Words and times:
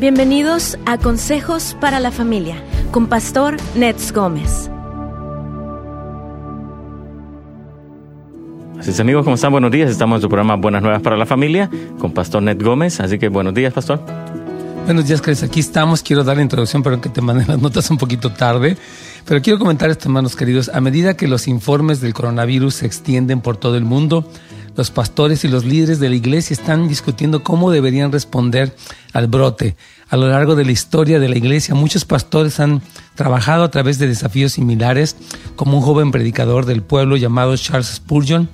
Bienvenidos 0.00 0.78
a 0.86 0.96
Consejos 0.96 1.76
para 1.78 2.00
la 2.00 2.10
Familia 2.10 2.64
con 2.90 3.06
Pastor 3.06 3.58
Nets 3.74 4.14
Gómez. 4.14 4.70
Así 8.78 8.92
es 8.92 8.98
amigos, 8.98 9.24
¿cómo 9.24 9.34
están? 9.34 9.52
Buenos 9.52 9.70
días. 9.70 9.90
Estamos 9.90 10.16
en 10.16 10.22
su 10.22 10.28
programa 10.30 10.56
Buenas 10.56 10.80
Nuevas 10.80 11.02
para 11.02 11.18
la 11.18 11.26
Familia 11.26 11.68
con 11.98 12.12
Pastor 12.12 12.42
Ned 12.42 12.64
Gómez. 12.64 12.98
Así 13.00 13.18
que 13.18 13.28
buenos 13.28 13.52
días, 13.52 13.74
Pastor. 13.74 14.00
Buenos 14.86 15.06
días, 15.06 15.20
Cris. 15.20 15.42
Aquí 15.42 15.60
estamos. 15.60 16.02
Quiero 16.02 16.24
dar 16.24 16.38
la 16.38 16.42
introducción, 16.44 16.82
pero 16.82 16.98
que 16.98 17.10
te 17.10 17.20
manden 17.20 17.48
las 17.48 17.60
notas 17.60 17.90
un 17.90 17.98
poquito 17.98 18.32
tarde. 18.32 18.78
Pero 19.26 19.42
quiero 19.42 19.58
comentar 19.58 19.90
esto, 19.90 20.08
hermanos 20.08 20.34
queridos. 20.34 20.70
A 20.72 20.80
medida 20.80 21.14
que 21.14 21.28
los 21.28 21.46
informes 21.46 22.00
del 22.00 22.14
coronavirus 22.14 22.76
se 22.76 22.86
extienden 22.86 23.42
por 23.42 23.58
todo 23.58 23.76
el 23.76 23.84
mundo, 23.84 24.26
los 24.76 24.90
pastores 24.90 25.44
y 25.44 25.48
los 25.48 25.64
líderes 25.64 26.00
de 26.00 26.08
la 26.08 26.14
iglesia 26.14 26.54
están 26.54 26.88
discutiendo 26.88 27.42
cómo 27.42 27.70
deberían 27.70 28.12
responder 28.12 28.74
al 29.12 29.26
brote. 29.26 29.76
A 30.08 30.16
lo 30.16 30.28
largo 30.28 30.54
de 30.54 30.64
la 30.64 30.72
historia 30.72 31.20
de 31.20 31.28
la 31.28 31.36
iglesia, 31.36 31.74
muchos 31.74 32.04
pastores 32.04 32.60
han 32.60 32.82
trabajado 33.14 33.64
a 33.64 33.70
través 33.70 33.98
de 33.98 34.06
desafíos 34.06 34.52
similares, 34.52 35.16
como 35.56 35.78
un 35.78 35.82
joven 35.82 36.10
predicador 36.10 36.66
del 36.66 36.82
pueblo 36.82 37.16
llamado 37.16 37.56
Charles 37.56 37.88
Spurgeon, 37.88 38.48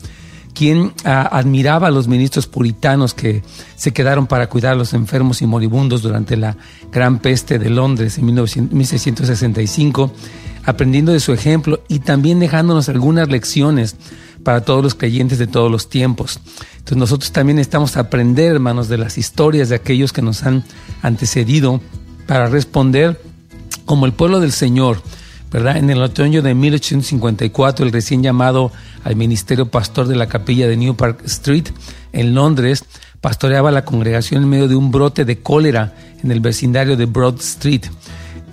quien 0.56 0.92
ah, 1.05 1.28
admiraba 1.32 1.88
a 1.88 1.91
los 1.91 2.08
ministros 2.08 2.46
puritanos 2.46 3.12
que 3.12 3.42
se 3.77 3.92
quedaron 3.92 4.27
para 4.27 4.48
cuidar 4.48 4.72
a 4.72 4.77
los 4.77 4.94
enfermos 4.94 5.42
y 5.42 5.46
moribundos 5.46 6.00
durante 6.00 6.36
la 6.36 6.56
gran 6.91 7.19
peste 7.19 7.58
de 7.58 7.69
Londres 7.69 8.16
en 8.16 8.24
1665, 8.24 10.12
aprendiendo 10.64 11.12
de 11.12 11.20
su 11.20 11.34
ejemplo 11.34 11.80
y 11.88 11.98
también 11.98 12.41
dejándonos 12.41 12.88
algunas 12.88 13.28
lecciones 13.28 13.96
para 14.46 14.60
todos 14.60 14.80
los 14.80 14.95
creyentes 14.95 15.41
de 15.41 15.48
todos 15.48 15.68
los 15.68 15.88
tiempos. 15.88 16.38
Entonces 16.74 16.98
nosotros 16.98 17.32
también 17.32 17.59
estamos 17.59 17.96
a 17.96 18.02
aprender, 18.02 18.52
hermanos, 18.52 18.86
de 18.86 18.96
las 18.96 19.19
historias 19.19 19.69
de 19.69 19.74
aquellos 19.74 20.12
que 20.12 20.22
nos 20.22 20.45
han 20.45 20.62
antecedido 21.02 21.80
para 22.28 22.46
responder 22.46 23.20
como 23.86 24.06
el 24.06 24.12
pueblo 24.12 24.39
del 24.39 24.52
Señor. 24.52 25.02
¿verdad? 25.50 25.78
En 25.78 25.91
el 25.91 26.00
otoño 26.00 26.42
de 26.42 26.55
1854, 26.55 27.86
el 27.86 27.92
recién 27.92 28.22
llamado 28.22 28.70
al 29.02 29.17
ministerio 29.17 29.69
pastor 29.69 30.06
de 30.06 30.14
la 30.14 30.28
capilla 30.28 30.69
de 30.69 30.77
New 30.77 30.94
Park 30.94 31.22
Street 31.24 31.67
en 32.12 32.33
Londres 32.33 32.84
pastoreaba 33.20 33.72
la 33.72 33.84
congregación 33.84 34.44
en 34.44 34.48
medio 34.48 34.69
de 34.69 34.77
un 34.77 34.92
brote 34.92 35.24
de 35.24 35.41
cólera 35.41 35.92
en 36.22 36.30
el 36.30 36.39
vecindario 36.39 36.97
de 36.97 37.06
Broad 37.06 37.41
Street. 37.41 37.83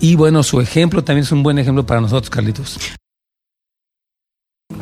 Y 0.00 0.16
bueno, 0.16 0.42
su 0.42 0.60
ejemplo 0.60 1.04
también 1.04 1.22
es 1.22 1.30
un 1.30 1.44
buen 1.44 1.60
ejemplo 1.60 1.86
para 1.86 2.00
nosotros, 2.00 2.30
Carlitos. 2.30 2.80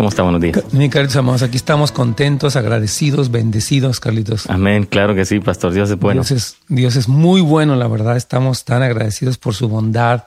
¿Cómo 0.03 0.11
está? 0.11 0.25
Buenos 0.25 0.41
días. 0.41 0.61
Mi 0.73 0.91
Carlitos, 0.91 1.15
amados, 1.15 1.43
aquí 1.43 1.57
estamos 1.57 1.93
contentos, 1.93 2.57
agradecidos, 2.57 3.31
bendecidos, 3.31 4.01
Carlitos. 4.01 4.51
Amén, 4.51 4.83
claro 4.85 5.15
que 5.15 5.25
sí, 5.25 5.39
Pastor. 5.39 5.73
Dios 5.73 5.91
es 5.91 5.97
bueno. 5.97 6.23
Dios 6.23 6.33
es, 6.33 6.57
Dios 6.67 6.97
es 6.97 7.07
muy 7.07 7.41
bueno, 7.41 7.77
la 7.77 7.87
verdad. 7.87 8.17
Estamos 8.17 8.65
tan 8.65 8.83
agradecidos 8.83 9.39
por 9.39 9.55
su 9.55 9.69
bondad, 9.69 10.25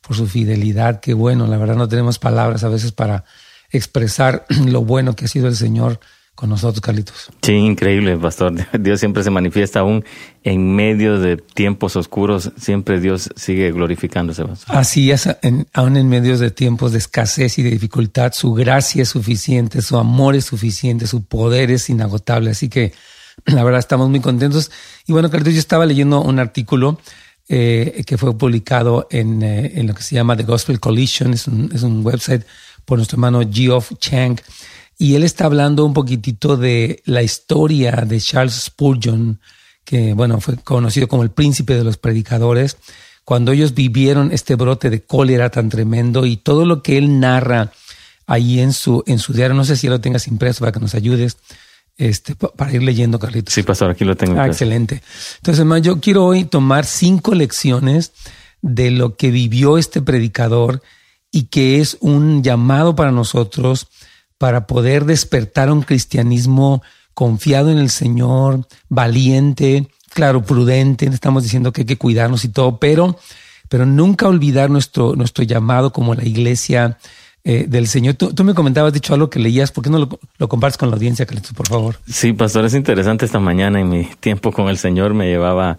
por 0.00 0.16
su 0.16 0.26
fidelidad. 0.26 1.00
Qué 1.00 1.12
bueno, 1.12 1.46
la 1.46 1.58
verdad 1.58 1.76
no 1.76 1.88
tenemos 1.88 2.18
palabras 2.18 2.64
a 2.64 2.70
veces 2.70 2.92
para 2.92 3.24
expresar 3.70 4.46
lo 4.64 4.80
bueno 4.80 5.14
que 5.14 5.26
ha 5.26 5.28
sido 5.28 5.46
el 5.46 5.56
Señor 5.56 6.00
con 6.38 6.50
nosotros, 6.50 6.80
Carlitos. 6.80 7.30
Sí, 7.42 7.50
increíble, 7.50 8.16
pastor. 8.16 8.54
Dios 8.80 9.00
siempre 9.00 9.24
se 9.24 9.30
manifiesta 9.30 9.80
aún 9.80 10.04
en 10.44 10.72
medio 10.72 11.18
de 11.18 11.36
tiempos 11.36 11.96
oscuros, 11.96 12.52
siempre 12.56 13.00
Dios 13.00 13.28
sigue 13.34 13.72
glorificándose. 13.72 14.44
Así 14.68 15.10
es, 15.10 15.28
aún 15.72 15.96
en 15.96 16.08
medio 16.08 16.38
de 16.38 16.52
tiempos 16.52 16.92
de 16.92 16.98
escasez 16.98 17.58
y 17.58 17.64
de 17.64 17.70
dificultad, 17.70 18.34
su 18.34 18.54
gracia 18.54 19.02
es 19.02 19.08
suficiente, 19.08 19.82
su 19.82 19.96
amor 19.98 20.36
es 20.36 20.44
suficiente, 20.44 21.08
su 21.08 21.24
poder 21.24 21.72
es 21.72 21.90
inagotable. 21.90 22.50
Así 22.50 22.68
que 22.68 22.92
la 23.46 23.64
verdad 23.64 23.80
estamos 23.80 24.08
muy 24.08 24.20
contentos. 24.20 24.70
Y 25.08 25.12
bueno, 25.12 25.30
Carlitos, 25.30 25.54
yo 25.54 25.58
estaba 25.58 25.86
leyendo 25.86 26.22
un 26.22 26.38
artículo 26.38 27.00
eh, 27.48 28.04
que 28.06 28.16
fue 28.16 28.38
publicado 28.38 29.08
en, 29.10 29.42
eh, 29.42 29.72
en, 29.74 29.88
lo 29.88 29.94
que 29.94 30.04
se 30.04 30.14
llama 30.14 30.36
The 30.36 30.44
Gospel 30.44 30.78
Collision, 30.78 31.34
es 31.34 31.48
un, 31.48 31.68
es 31.74 31.82
un 31.82 32.06
website 32.06 32.44
por 32.84 32.98
nuestro 32.98 33.16
hermano 33.16 33.40
Geoff 33.52 33.90
Chang 33.98 34.38
y 34.98 35.14
él 35.14 35.22
está 35.22 35.44
hablando 35.44 35.84
un 35.84 35.94
poquitito 35.94 36.56
de 36.56 37.02
la 37.04 37.22
historia 37.22 37.92
de 38.04 38.20
Charles 38.20 38.54
Spurgeon, 38.54 39.40
que 39.84 40.12
bueno, 40.12 40.40
fue 40.40 40.56
conocido 40.56 41.06
como 41.06 41.22
el 41.22 41.30
príncipe 41.30 41.74
de 41.74 41.84
los 41.84 41.96
predicadores, 41.96 42.76
cuando 43.24 43.52
ellos 43.52 43.74
vivieron 43.74 44.32
este 44.32 44.56
brote 44.56 44.90
de 44.90 45.04
cólera 45.04 45.50
tan 45.50 45.68
tremendo 45.68 46.26
y 46.26 46.36
todo 46.36 46.66
lo 46.66 46.82
que 46.82 46.98
él 46.98 47.20
narra 47.20 47.70
ahí 48.26 48.58
en 48.58 48.72
su, 48.72 49.04
en 49.06 49.20
su 49.20 49.32
diario, 49.32 49.54
no 49.54 49.64
sé 49.64 49.76
si 49.76 49.86
lo 49.86 50.00
tengas 50.00 50.26
impreso 50.26 50.60
para 50.60 50.72
que 50.72 50.80
nos 50.80 50.94
ayudes, 50.94 51.38
este, 51.96 52.34
para 52.34 52.72
ir 52.72 52.82
leyendo, 52.82 53.18
Carlitos. 53.18 53.54
Sí, 53.54 53.62
pastor, 53.62 53.90
aquí 53.90 54.04
lo 54.04 54.16
tengo. 54.16 54.40
Ah, 54.40 54.46
excelente. 54.46 55.02
Entonces, 55.36 55.60
hermano, 55.60 55.82
yo 55.82 56.00
quiero 56.00 56.24
hoy 56.24 56.44
tomar 56.44 56.84
cinco 56.84 57.34
lecciones 57.34 58.12
de 58.62 58.90
lo 58.90 59.16
que 59.16 59.30
vivió 59.30 59.78
este 59.78 60.02
predicador 60.02 60.82
y 61.30 61.44
que 61.44 61.80
es 61.80 61.96
un 62.00 62.42
llamado 62.42 62.96
para 62.96 63.12
nosotros 63.12 63.88
para 64.38 64.66
poder 64.66 65.04
despertar 65.04 65.70
un 65.70 65.82
cristianismo 65.82 66.82
confiado 67.14 67.70
en 67.70 67.78
el 67.78 67.90
Señor, 67.90 68.66
valiente, 68.88 69.88
claro, 70.14 70.42
prudente. 70.42 71.06
Estamos 71.06 71.42
diciendo 71.42 71.72
que 71.72 71.82
hay 71.82 71.86
que 71.86 71.98
cuidarnos 71.98 72.44
y 72.44 72.48
todo, 72.48 72.78
pero, 72.78 73.18
pero 73.68 73.84
nunca 73.84 74.28
olvidar 74.28 74.70
nuestro, 74.70 75.16
nuestro 75.16 75.44
llamado 75.44 75.92
como 75.92 76.14
la 76.14 76.24
iglesia 76.24 76.98
eh, 77.44 77.66
del 77.68 77.88
Señor. 77.88 78.14
Tú, 78.14 78.44
me 78.44 78.54
comentabas, 78.54 78.92
dicho 78.92 79.14
algo 79.14 79.30
que 79.30 79.40
leías, 79.40 79.72
¿por 79.72 79.82
qué 79.82 79.90
no 79.90 79.98
lo, 79.98 80.20
lo 80.38 80.48
compartes 80.48 80.78
con 80.78 80.90
la 80.90 80.96
audiencia, 80.96 81.26
Carlitos, 81.26 81.52
por 81.52 81.66
favor? 81.66 81.98
Sí, 82.06 82.32
pastor, 82.32 82.64
es 82.64 82.74
interesante. 82.74 83.24
Esta 83.24 83.40
mañana 83.40 83.80
en 83.80 83.88
mi 83.88 84.08
tiempo 84.20 84.52
con 84.52 84.68
el 84.68 84.78
Señor 84.78 85.14
me 85.14 85.26
llevaba 85.26 85.78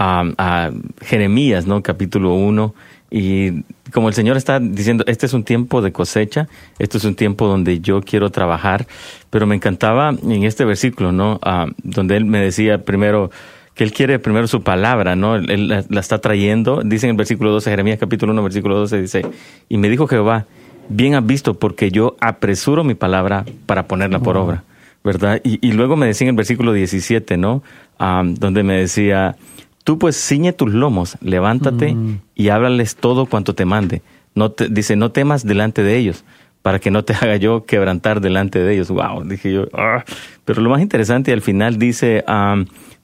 a, 0.00 0.70
Jeremías, 1.02 1.66
¿no? 1.66 1.82
Capítulo 1.82 2.34
1 2.34 2.74
y 3.10 3.64
como 3.92 4.08
el 4.08 4.14
Señor 4.14 4.36
está 4.36 4.60
diciendo, 4.60 5.04
este 5.06 5.26
es 5.26 5.34
un 5.34 5.42
tiempo 5.42 5.82
de 5.82 5.92
cosecha, 5.92 6.48
esto 6.78 6.98
es 6.98 7.04
un 7.04 7.16
tiempo 7.16 7.48
donde 7.48 7.80
yo 7.80 8.00
quiero 8.02 8.30
trabajar, 8.30 8.86
pero 9.30 9.46
me 9.46 9.56
encantaba 9.56 10.10
en 10.10 10.44
este 10.44 10.64
versículo, 10.64 11.10
¿no? 11.10 11.40
Ah, 11.42 11.66
donde 11.82 12.16
Él 12.16 12.24
me 12.24 12.38
decía 12.40 12.84
primero 12.84 13.30
que 13.74 13.82
Él 13.84 13.92
quiere 13.92 14.18
primero 14.18 14.46
su 14.46 14.62
palabra, 14.62 15.16
¿no? 15.16 15.34
Él 15.34 15.68
la, 15.68 16.00
está 16.00 16.18
trayendo, 16.18 16.82
dice 16.84 17.06
en 17.06 17.10
el 17.10 17.16
versículo 17.16 17.50
12, 17.50 17.70
Jeremías 17.70 17.98
capítulo 17.98 18.32
1, 18.32 18.42
versículo 18.44 18.76
12, 18.78 19.00
dice, 19.00 19.26
y 19.68 19.76
me 19.76 19.88
dijo 19.88 20.06
Jehová, 20.06 20.46
bien 20.88 21.14
has 21.14 21.26
visto 21.26 21.54
porque 21.54 21.90
yo 21.90 22.16
apresuro 22.20 22.84
mi 22.84 22.94
palabra 22.94 23.44
para 23.66 23.88
ponerla 23.88 24.20
por 24.20 24.36
obra, 24.36 24.62
¿verdad? 25.02 25.40
Y, 25.42 25.66
y, 25.66 25.72
luego 25.72 25.96
me 25.96 26.06
decía 26.06 26.26
en 26.26 26.34
el 26.34 26.36
versículo 26.36 26.72
17, 26.72 27.36
¿no? 27.36 27.62
Ah, 27.98 28.22
donde 28.24 28.62
me 28.62 28.74
decía, 28.74 29.36
Tú 29.84 29.98
pues 29.98 30.16
ciñe 30.16 30.52
tus 30.52 30.72
lomos, 30.72 31.16
levántate 31.22 31.94
mm. 31.94 32.20
y 32.34 32.48
háblales 32.50 32.96
todo 32.96 33.26
cuanto 33.26 33.54
te 33.54 33.64
mande. 33.64 34.02
No 34.34 34.52
te, 34.52 34.68
dice, 34.68 34.94
no 34.96 35.10
temas 35.10 35.44
delante 35.44 35.82
de 35.82 35.96
ellos, 35.96 36.24
para 36.62 36.78
que 36.78 36.90
no 36.90 37.04
te 37.04 37.14
haga 37.20 37.36
yo 37.36 37.64
quebrantar 37.64 38.20
delante 38.20 38.58
de 38.58 38.74
ellos. 38.74 38.88
Wow, 38.88 39.24
dije 39.24 39.52
yo. 39.52 39.66
Ah". 39.72 40.04
Pero 40.44 40.60
lo 40.60 40.70
más 40.70 40.82
interesante 40.82 41.32
al 41.32 41.40
final 41.40 41.78
dice, 41.78 42.24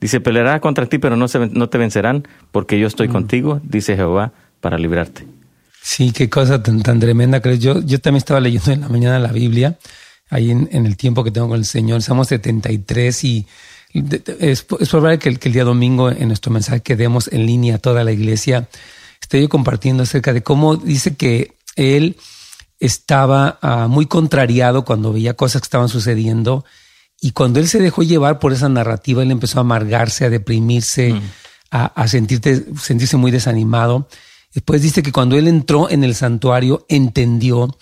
dice, 0.00 0.20
peleará 0.20 0.60
contra 0.60 0.86
ti, 0.86 0.98
pero 0.98 1.16
no, 1.16 1.28
se, 1.28 1.48
no 1.48 1.68
te 1.68 1.78
vencerán, 1.78 2.26
porque 2.52 2.78
yo 2.78 2.86
estoy 2.86 3.08
mm. 3.08 3.12
contigo, 3.12 3.60
dice 3.62 3.96
Jehová, 3.96 4.32
para 4.60 4.78
librarte. 4.78 5.26
Sí, 5.80 6.12
qué 6.12 6.28
cosa 6.28 6.62
tan, 6.62 6.82
tan 6.82 7.00
tremenda. 7.00 7.40
Yo, 7.54 7.80
yo 7.80 8.00
también 8.00 8.18
estaba 8.18 8.40
leyendo 8.40 8.72
en 8.72 8.80
la 8.82 8.88
mañana 8.88 9.18
la 9.18 9.32
Biblia, 9.32 9.78
ahí 10.28 10.50
en, 10.50 10.68
en 10.72 10.84
el 10.84 10.96
tiempo 10.96 11.24
que 11.24 11.30
tengo 11.30 11.48
con 11.48 11.58
el 11.58 11.64
Señor. 11.64 12.02
Somos 12.02 12.28
73 12.28 13.24
y 13.24 13.46
es, 14.40 14.62
probable 14.62 15.18
que 15.18 15.28
el, 15.28 15.38
que 15.38 15.48
el, 15.48 15.54
día 15.54 15.64
domingo 15.64 16.10
en 16.10 16.28
nuestro 16.28 16.52
mensaje 16.52 16.80
que 16.80 16.96
demos 16.96 17.28
en 17.32 17.46
línea 17.46 17.76
a 17.76 17.78
toda 17.78 18.04
la 18.04 18.12
iglesia, 18.12 18.68
esté 19.20 19.40
yo 19.40 19.48
compartiendo 19.48 20.02
acerca 20.02 20.32
de 20.32 20.42
cómo 20.42 20.76
dice 20.76 21.16
que 21.16 21.54
él 21.76 22.16
estaba 22.78 23.58
ah, 23.62 23.86
muy 23.88 24.06
contrariado 24.06 24.84
cuando 24.84 25.12
veía 25.12 25.34
cosas 25.34 25.62
que 25.62 25.66
estaban 25.66 25.88
sucediendo 25.88 26.64
y 27.20 27.32
cuando 27.32 27.60
él 27.60 27.68
se 27.68 27.80
dejó 27.80 28.02
llevar 28.02 28.38
por 28.38 28.52
esa 28.52 28.68
narrativa, 28.68 29.22
él 29.22 29.30
empezó 29.30 29.58
a 29.58 29.62
amargarse, 29.62 30.26
a 30.26 30.30
deprimirse, 30.30 31.14
mm. 31.14 31.22
a, 31.70 31.86
a 31.86 32.08
sentirse 32.08 33.16
muy 33.16 33.30
desanimado. 33.30 34.08
Después 34.54 34.82
dice 34.82 35.02
que 35.02 35.12
cuando 35.12 35.36
él 35.36 35.48
entró 35.48 35.90
en 35.90 36.04
el 36.04 36.14
santuario, 36.14 36.84
entendió 36.88 37.76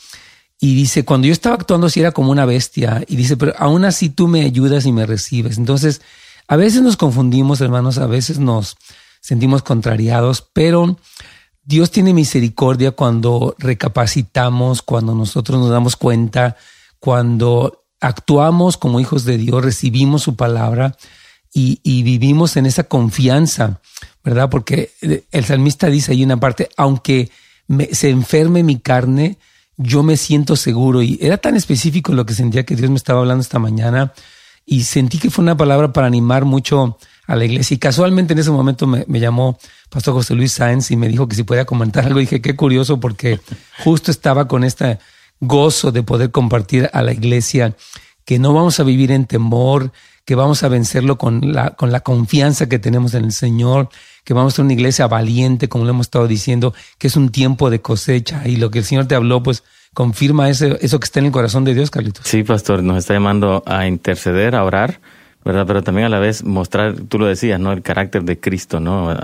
y 0.65 0.75
dice, 0.75 1.05
cuando 1.05 1.27
yo 1.27 1.35
estaba 1.35 1.57
actuando 1.57 1.89
así 1.89 2.01
era 2.01 2.13
como 2.13 2.31
una 2.31 2.47
bestia. 2.47 3.05
Y 3.07 3.17
dice, 3.17 3.37
pero 3.37 3.53
aún 3.59 3.85
así 3.85 4.09
tú 4.09 4.29
me 4.29 4.47
ayudas 4.47 4.87
y 4.87 4.93
me 4.93 5.05
recibes. 5.05 5.59
Entonces, 5.59 6.01
a 6.49 6.57
veces 6.57 6.81
nos 6.81 6.97
confundimos, 6.97 7.61
hermanos, 7.61 7.99
a 7.99 8.07
veces 8.07 8.39
nos 8.39 8.79
sentimos 9.21 9.63
contrariados, 9.63 10.49
pero 10.55 10.97
Dios 11.65 11.91
tiene 11.91 12.15
misericordia 12.15 12.93
cuando 12.93 13.55
recapacitamos, 13.59 14.81
cuando 14.81 15.15
nosotros 15.15 15.61
nos 15.61 15.69
damos 15.69 15.97
cuenta, 15.97 16.57
cuando 16.99 17.85
actuamos 18.01 18.79
como 18.79 19.01
hijos 19.01 19.27
de 19.27 19.37
Dios, 19.37 19.63
recibimos 19.63 20.23
su 20.23 20.35
palabra 20.35 20.97
y, 21.53 22.03
vivimos 22.03 22.57
en 22.57 22.65
esa 22.65 22.85
confianza, 22.85 23.83
¿verdad? 24.25 24.49
Porque 24.49 24.93
el 25.31 25.45
salmista 25.45 25.89
dice 25.89 26.13
ahí 26.13 26.25
una 26.25 26.41
parte, 26.41 26.71
aunque 26.79 27.31
se 27.93 28.09
enferme 28.09 28.63
mi 28.63 28.79
carne, 28.79 29.37
yo 29.77 30.03
me 30.03 30.17
siento 30.17 30.57
seguro 30.57 31.03
y 31.03 31.19
era 31.21 31.39
tan 31.39 31.57
específico 31.57 32.13
lo 32.13 32.27
que 32.27 32.35
sentía 32.35 32.65
que 32.65 32.77
Dios 32.77 32.91
me 32.91 32.97
estaba 32.97 33.21
hablando 33.21 33.43
esta 33.43 33.59
mañana 33.59 34.13
y 34.67 34.85
sentí 34.85 35.19
que 35.19 35.31
fue 35.31 35.43
una 35.43 35.57
palabra 35.57 35.93
para 35.93 36.07
animar 36.07 36.45
mucho 36.45 36.99
a 37.27 37.37
la 37.37 37.45
iglesia. 37.45 37.75
Y 37.75 37.79
casualmente 37.79 38.33
en 38.33 38.39
ese 38.39 38.51
momento 38.51 38.87
me, 38.87 39.21
llamó 39.21 39.59
Pastor 39.91 40.15
José 40.15 40.35
Luis 40.35 40.53
Sáenz 40.53 40.91
y 40.91 40.97
me 40.97 41.09
dijo 41.09 41.29
que 41.29 41.37
si 41.37 41.43
podía 41.43 41.65
comentar 41.65 42.05
algo. 42.05 42.19
dije, 42.21 42.41
qué 42.41 42.57
curioso, 42.57 43.01
porque 43.01 43.41
justo 43.83 44.11
estaba 44.11 44.49
con 44.49 44.65
este 44.65 44.99
gozo 45.41 45.93
de 45.93 46.03
poder 46.03 46.31
compartir 46.31 46.89
a 46.93 47.03
la 47.03 47.13
iglesia 47.13 47.77
que 48.25 48.39
no 48.39 48.55
vamos 48.55 48.81
a 48.81 48.85
vivir 48.85 49.11
en 49.11 49.27
temor, 49.27 49.93
que 50.25 50.35
vamos 50.35 50.63
a 50.63 50.69
vencerlo 50.69 51.19
con 51.19 51.53
la, 51.53 51.71
con 51.71 51.93
la 51.93 52.01
confianza 52.01 52.69
que 52.69 52.79
tenemos 52.79 53.15
en 53.15 53.25
el 53.25 53.33
Señor, 53.33 53.89
que 54.25 54.33
vamos 54.35 54.55
a 54.55 54.57
ser 54.57 54.65
una 54.65 54.73
iglesia 54.73 55.07
valiente, 55.07 55.69
como 55.69 55.85
lo 55.85 55.91
hemos 55.91 56.07
estado 56.07 56.27
diciendo, 56.27 56.75
que 56.99 57.09
es 57.09 57.17
un 57.17 57.31
tiempo 57.31 57.71
de 57.71 57.81
cosecha. 57.81 58.43
Y 58.47 58.57
lo 58.57 58.71
que 58.71 58.79
el 58.79 58.85
Señor 58.85 59.07
te 59.07 59.15
habló, 59.15 59.43
pues 59.43 59.65
confirma 59.93 60.49
eso, 60.49 60.79
eso 60.81 60.99
que 60.99 61.05
está 61.05 61.21
en 61.21 61.27
el 61.27 61.33
corazón 61.33 61.65
de 61.65 61.75
Dios, 61.75 61.91
Carlitos. 61.91 62.27
Sí, 62.27 62.43
pastor, 62.43 62.83
nos 62.83 62.99
está 62.99 63.15
llamando 63.15 63.63
a 63.67 63.87
interceder, 63.87 64.55
a 64.55 64.65
orar, 64.65 65.01
¿verdad? 65.45 65.67
Pero 65.67 65.83
también 65.83 66.07
a 66.07 66.11
la 66.11 66.19
vez 66.19 66.43
mostrar, 66.43 66.95
tú 67.09 67.19
lo 67.19 67.27
decías, 67.27 67.61
¿no? 67.61 67.73
El 67.73 67.83
carácter 67.83 68.25
de 68.25 68.41
Cristo, 68.41 68.81
¿no? 68.81 69.15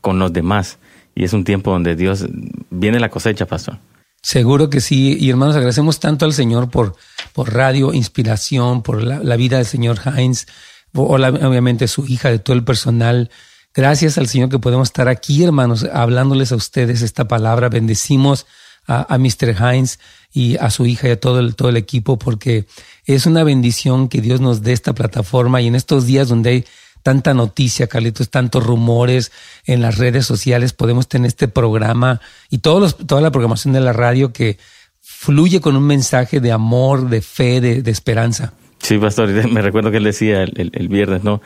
con 0.00 0.18
los 0.18 0.32
demás. 0.32 0.78
Y 1.14 1.24
es 1.24 1.32
un 1.32 1.44
tiempo 1.44 1.70
donde 1.70 1.94
Dios 1.94 2.26
viene 2.70 3.00
la 3.00 3.08
cosecha, 3.08 3.46
pastor. 3.46 3.78
Seguro 4.22 4.70
que 4.70 4.80
sí. 4.80 5.16
Y 5.18 5.30
hermanos, 5.30 5.56
agradecemos 5.56 6.00
tanto 6.00 6.24
al 6.24 6.32
Señor 6.32 6.70
por, 6.70 6.96
por 7.32 7.54
Radio 7.54 7.94
Inspiración, 7.94 8.82
por 8.82 9.02
la, 9.02 9.36
vida 9.36 9.58
del 9.58 9.66
señor 9.66 10.00
Heinz, 10.04 10.46
o 10.94 11.14
obviamente 11.14 11.88
su 11.88 12.06
hija, 12.06 12.30
de 12.30 12.38
todo 12.38 12.56
el 12.56 12.64
personal. 12.64 13.30
Gracias 13.74 14.18
al 14.18 14.26
Señor 14.26 14.48
que 14.48 14.58
podemos 14.58 14.88
estar 14.88 15.08
aquí, 15.08 15.44
hermanos, 15.44 15.86
hablándoles 15.92 16.50
a 16.52 16.56
ustedes 16.56 17.02
esta 17.02 17.28
palabra. 17.28 17.68
Bendecimos 17.68 18.46
a, 18.86 19.14
a 19.14 19.18
Mr. 19.18 19.54
Heinz 19.60 19.98
y 20.32 20.56
a 20.56 20.70
su 20.70 20.86
hija 20.86 21.08
y 21.08 21.12
a 21.12 21.20
todo 21.20 21.40
el, 21.40 21.54
todo 21.54 21.68
el 21.68 21.76
equipo 21.76 22.18
porque 22.18 22.66
es 23.04 23.26
una 23.26 23.42
bendición 23.42 24.08
que 24.08 24.20
Dios 24.20 24.40
nos 24.40 24.62
dé 24.62 24.72
esta 24.72 24.94
plataforma 24.94 25.62
y 25.62 25.66
en 25.66 25.74
estos 25.74 26.04
días 26.04 26.28
donde 26.28 26.50
hay 26.50 26.64
tanta 27.06 27.34
noticia, 27.34 27.86
Carlitos, 27.86 28.30
tantos 28.30 28.66
rumores 28.66 29.30
en 29.64 29.80
las 29.80 29.96
redes 29.96 30.26
sociales, 30.26 30.72
podemos 30.72 31.06
tener 31.06 31.28
este 31.28 31.46
programa 31.46 32.20
y 32.50 32.58
todos 32.58 32.80
los, 32.80 32.96
toda 32.96 33.20
la 33.20 33.30
programación 33.30 33.74
de 33.74 33.80
la 33.80 33.92
radio 33.92 34.32
que 34.32 34.58
fluye 35.00 35.60
con 35.60 35.76
un 35.76 35.86
mensaje 35.86 36.40
de 36.40 36.50
amor, 36.50 37.08
de 37.08 37.22
fe, 37.22 37.60
de, 37.60 37.88
esperanza. 37.88 38.54
Sí, 38.82 38.98
pastor, 38.98 39.28
me 39.48 39.62
recuerdo 39.62 39.92
que 39.92 39.98
él 39.98 40.02
decía 40.02 40.42
el, 40.42 40.88
viernes, 40.88 41.22
¿no? 41.22 41.40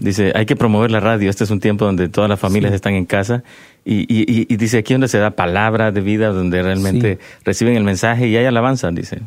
dice, 0.00 0.32
hay 0.34 0.44
que 0.44 0.56
promover 0.56 0.90
la 0.90 0.98
radio, 0.98 1.30
este 1.30 1.44
es 1.44 1.50
un 1.50 1.60
tiempo 1.60 1.84
donde 1.84 2.08
todas 2.08 2.28
las 2.28 2.40
familias 2.40 2.72
están 2.72 2.94
en 2.94 3.06
casa 3.06 3.44
y, 3.84 4.06
y, 4.08 4.56
dice 4.56 4.78
aquí 4.78 4.94
donde 4.94 5.06
se 5.06 5.18
da 5.18 5.30
palabra 5.30 5.92
de 5.92 6.00
vida, 6.00 6.30
donde 6.30 6.64
realmente 6.64 7.20
reciben 7.44 7.76
el 7.76 7.84
mensaje 7.84 8.26
y 8.26 8.36
hay 8.36 8.44
alabanza, 8.44 8.90
dice. 8.90 9.20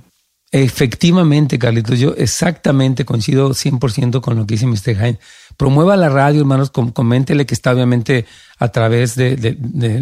Efectivamente, 0.55 1.57
Carlitos, 1.57 1.97
yo 1.97 2.13
exactamente 2.15 3.05
coincido 3.05 3.50
100% 3.50 4.21
con 4.21 4.38
lo 4.38 4.45
que 4.45 4.53
dice 4.53 4.67
Mr. 4.67 4.95
Jaime. 4.95 5.19
Promueva 5.57 5.97
la 5.97 6.09
radio, 6.09 6.41
hermanos, 6.41 6.69
coméntele 6.69 7.47
que 7.47 7.55
está 7.55 7.71
obviamente 7.71 8.27
a 8.59 8.67
través 8.67 9.15
de, 9.15 9.57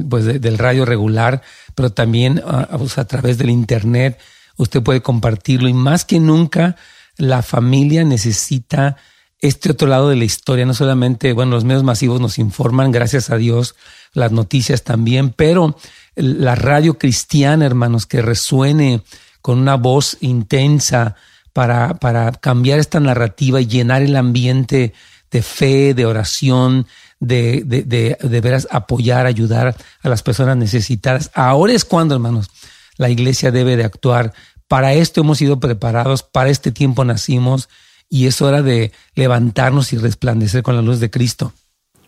pues 0.09 0.25
del 0.25 0.57
radio 0.57 0.83
regular, 0.83 1.41
pero 1.73 1.93
también 1.93 2.41
a, 2.45 2.67
a 2.97 3.05
través 3.05 3.37
del 3.37 3.49
Internet. 3.49 4.19
Usted 4.57 4.83
puede 4.83 5.01
compartirlo 5.01 5.69
y 5.69 5.73
más 5.73 6.03
que 6.03 6.19
nunca 6.19 6.75
la 7.15 7.43
familia 7.43 8.03
necesita 8.03 8.97
este 9.39 9.71
otro 9.71 9.87
lado 9.87 10.09
de 10.09 10.17
la 10.17 10.25
historia. 10.25 10.65
No 10.65 10.73
solamente, 10.73 11.31
bueno, 11.31 11.51
los 11.51 11.63
medios 11.63 11.83
masivos 11.83 12.19
nos 12.19 12.37
informan, 12.39 12.91
gracias 12.91 13.29
a 13.29 13.37
Dios, 13.37 13.75
las 14.11 14.33
noticias 14.33 14.83
también, 14.83 15.29
pero 15.29 15.77
la 16.15 16.55
radio 16.55 16.97
cristiana, 16.97 17.65
hermanos, 17.65 18.05
que 18.05 18.21
resuene 18.21 19.01
con 19.41 19.59
una 19.59 19.75
voz 19.75 20.17
intensa 20.21 21.15
para, 21.53 21.95
para 21.95 22.31
cambiar 22.31 22.79
esta 22.79 22.99
narrativa 22.99 23.61
y 23.61 23.67
llenar 23.67 24.01
el 24.01 24.15
ambiente 24.15 24.93
de 25.31 25.41
fe, 25.41 25.93
de 25.93 26.05
oración, 26.05 26.87
de, 27.19 27.63
de, 27.65 27.83
de, 27.83 28.17
de 28.21 28.41
veras 28.41 28.67
apoyar, 28.71 29.25
ayudar 29.25 29.75
a 30.01 30.09
las 30.09 30.23
personas 30.23 30.57
necesitadas. 30.57 31.31
Ahora 31.33 31.73
es 31.73 31.85
cuando, 31.85 32.15
hermanos, 32.15 32.49
la 32.97 33.09
iglesia 33.09 33.51
debe 33.51 33.77
de 33.77 33.83
actuar. 33.83 34.33
Para 34.67 34.93
esto 34.93 35.21
hemos 35.21 35.37
sido 35.37 35.59
preparados, 35.59 36.23
para 36.23 36.49
este 36.49 36.71
tiempo 36.71 37.03
nacimos 37.05 37.69
y 38.09 38.27
es 38.27 38.41
hora 38.41 38.61
de 38.61 38.91
levantarnos 39.15 39.93
y 39.93 39.97
resplandecer 39.97 40.63
con 40.63 40.75
la 40.75 40.81
luz 40.81 40.99
de 40.99 41.09
Cristo. 41.09 41.53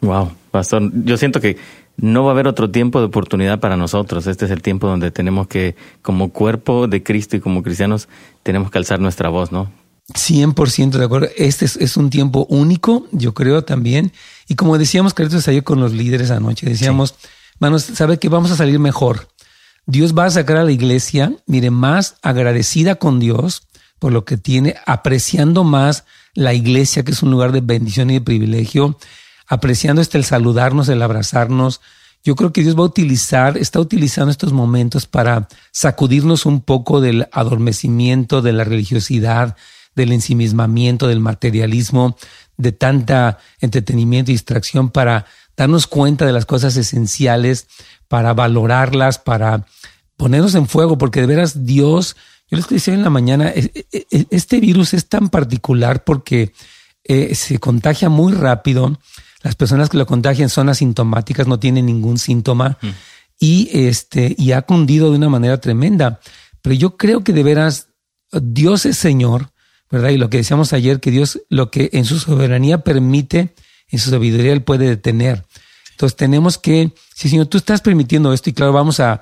Wow, 0.02 0.34
pastor, 0.52 0.92
yo 1.06 1.16
siento 1.16 1.40
que 1.40 1.58
no 1.98 2.24
va 2.24 2.32
a 2.32 2.34
haber 2.34 2.48
otro 2.48 2.72
tiempo 2.72 3.00
de 3.00 3.06
oportunidad 3.06 3.60
para 3.60 3.78
nosotros. 3.78 4.28
Este 4.28 4.46
es 4.46 4.52
el 4.52 4.62
tiempo 4.62 4.88
donde 4.88 5.12
tenemos 5.12 5.48
que, 5.48 5.76
como 6.02 6.32
cuerpo 6.32 6.88
de 6.88 7.04
Cristo 7.04 7.38
y 7.38 7.40
como 7.40 7.64
cristianos, 7.64 8.08
tenemos 8.42 8.72
que 8.72 8.78
alzar 8.78 9.00
nuestra 9.00 9.30
voz, 9.30 9.52
¿no? 9.52 9.72
100% 10.14 10.92
de 10.92 11.06
acuerdo. 11.06 11.28
Este 11.38 11.66
es, 11.66 11.98
un 11.98 12.10
tiempo 12.10 12.46
único, 12.50 13.08
yo 13.12 13.34
creo 13.34 13.64
también. 13.64 14.12
Y 14.48 14.56
como 14.56 14.78
decíamos, 14.78 15.14
Carlitos, 15.14 15.48
ayer 15.48 15.64
con 15.64 15.80
los 15.80 15.94
líderes 15.94 16.32
anoche, 16.32 16.68
decíamos, 16.68 17.16
manos, 17.60 17.84
¿sabe 17.84 18.20
que 18.20 18.30
vamos 18.30 18.52
a 18.52 18.58
salir 18.58 18.80
mejor? 18.80 19.28
Dios 19.86 20.18
va 20.18 20.26
a 20.26 20.32
sacar 20.32 20.58
a 20.58 20.64
la 20.64 20.72
iglesia, 20.72 21.34
mire, 21.46 21.70
más 21.70 22.16
agradecida 22.22 22.96
con 22.96 23.20
Dios 23.20 23.68
por 24.00 24.12
lo 24.12 24.26
que 24.26 24.38
tiene, 24.38 24.76
apreciando 24.86 25.64
más 25.64 26.06
la 26.34 26.54
iglesia, 26.54 27.04
que 27.04 27.12
es 27.12 27.24
un 27.24 27.32
lugar 27.32 27.52
de 27.52 27.62
bendición 27.62 28.10
y 28.10 28.16
de 28.16 28.22
privilegio, 28.22 28.98
apreciando 29.48 30.02
este 30.02 30.18
el 30.18 30.26
saludarnos, 30.26 30.90
el 30.90 31.02
abrazarnos. 31.02 31.82
Yo 32.24 32.36
creo 32.36 32.54
que 32.54 32.62
Dios 32.62 32.76
va 32.76 32.82
a 32.82 32.88
utilizar, 32.88 33.58
está 33.58 33.80
utilizando 33.80 34.32
estos 34.32 34.54
momentos 34.54 35.06
para 35.08 35.48
sacudirnos 35.72 36.46
un 36.46 36.62
poco 36.62 37.02
del 37.02 37.28
adormecimiento, 37.32 38.42
de 38.42 38.54
la 38.54 38.64
religiosidad, 38.64 39.58
del 39.96 40.12
ensimismamiento, 40.12 41.08
del 41.08 41.20
materialismo, 41.20 42.18
de 42.58 42.72
tanta 42.72 43.40
entretenimiento 43.60 44.32
y 44.32 44.36
distracción 44.36 44.90
para 44.90 45.26
darnos 45.56 45.88
cuenta 45.88 46.26
de 46.26 46.34
las 46.34 46.46
cosas 46.46 46.76
esenciales, 46.78 47.68
para 48.08 48.34
valorarlas, 48.34 49.20
para 49.20 49.66
ponernos 50.18 50.56
en 50.56 50.68
fuego, 50.68 50.98
porque 50.98 51.22
de 51.22 51.28
veras 51.28 51.66
Dios, 51.66 52.16
yo 52.50 52.58
les 52.58 52.68
decía 52.68 52.94
en 52.94 53.04
la 53.04 53.10
mañana, 53.10 53.50
e, 53.50 53.86
e, 53.92 54.08
e, 54.12 54.26
este 54.30 54.60
virus 54.60 54.94
es 54.94 55.08
tan 55.08 55.30
particular 55.30 56.04
porque 56.04 56.54
eh, 57.04 57.36
se 57.36 57.60
contagia 57.60 58.10
muy 58.10 58.34
rápido, 58.34 59.00
las 59.44 59.56
personas 59.56 59.90
que 59.90 59.98
lo 59.98 60.08
contagian 60.08 60.50
son 60.50 60.70
asintomáticas, 60.70 61.48
no 61.48 61.60
tienen 61.60 61.86
ningún 61.86 62.18
síntoma 62.18 62.78
mm. 62.82 62.88
y, 63.40 63.70
este, 63.74 64.36
y 64.38 64.54
ha 64.54 64.64
cundido 64.64 65.12
de 65.12 65.18
una 65.18 65.30
manera 65.30 65.60
tremenda. 65.60 66.20
Pero 66.62 66.76
yo 66.76 66.98
creo 66.98 67.24
que 67.24 67.34
de 67.34 67.44
veras 67.44 67.90
Dios 68.32 68.86
es 68.86 68.98
Señor, 68.98 69.52
¿verdad? 69.92 70.10
Y 70.10 70.18
lo 70.18 70.30
que 70.30 70.38
decíamos 70.38 70.74
ayer, 70.74 71.00
que 71.02 71.12
Dios 71.12 71.42
lo 71.50 71.70
que 71.70 71.90
en 71.94 72.06
su 72.06 72.20
soberanía 72.20 72.80
permite, 72.80 73.54
en 73.90 74.00
su 74.00 74.10
sabiduría 74.10 74.54
Él 74.54 74.64
puede 74.64 74.88
detener. 74.88 75.46
Entonces 75.92 76.16
tenemos 76.16 76.58
que, 76.58 76.94
si 77.14 77.30
Señor, 77.30 77.48
tú 77.48 77.58
estás 77.58 77.82
permitiendo 77.82 78.34
esto 78.34 78.50
y 78.50 78.54
claro, 78.54 78.72
vamos 78.72 79.02
a, 79.02 79.22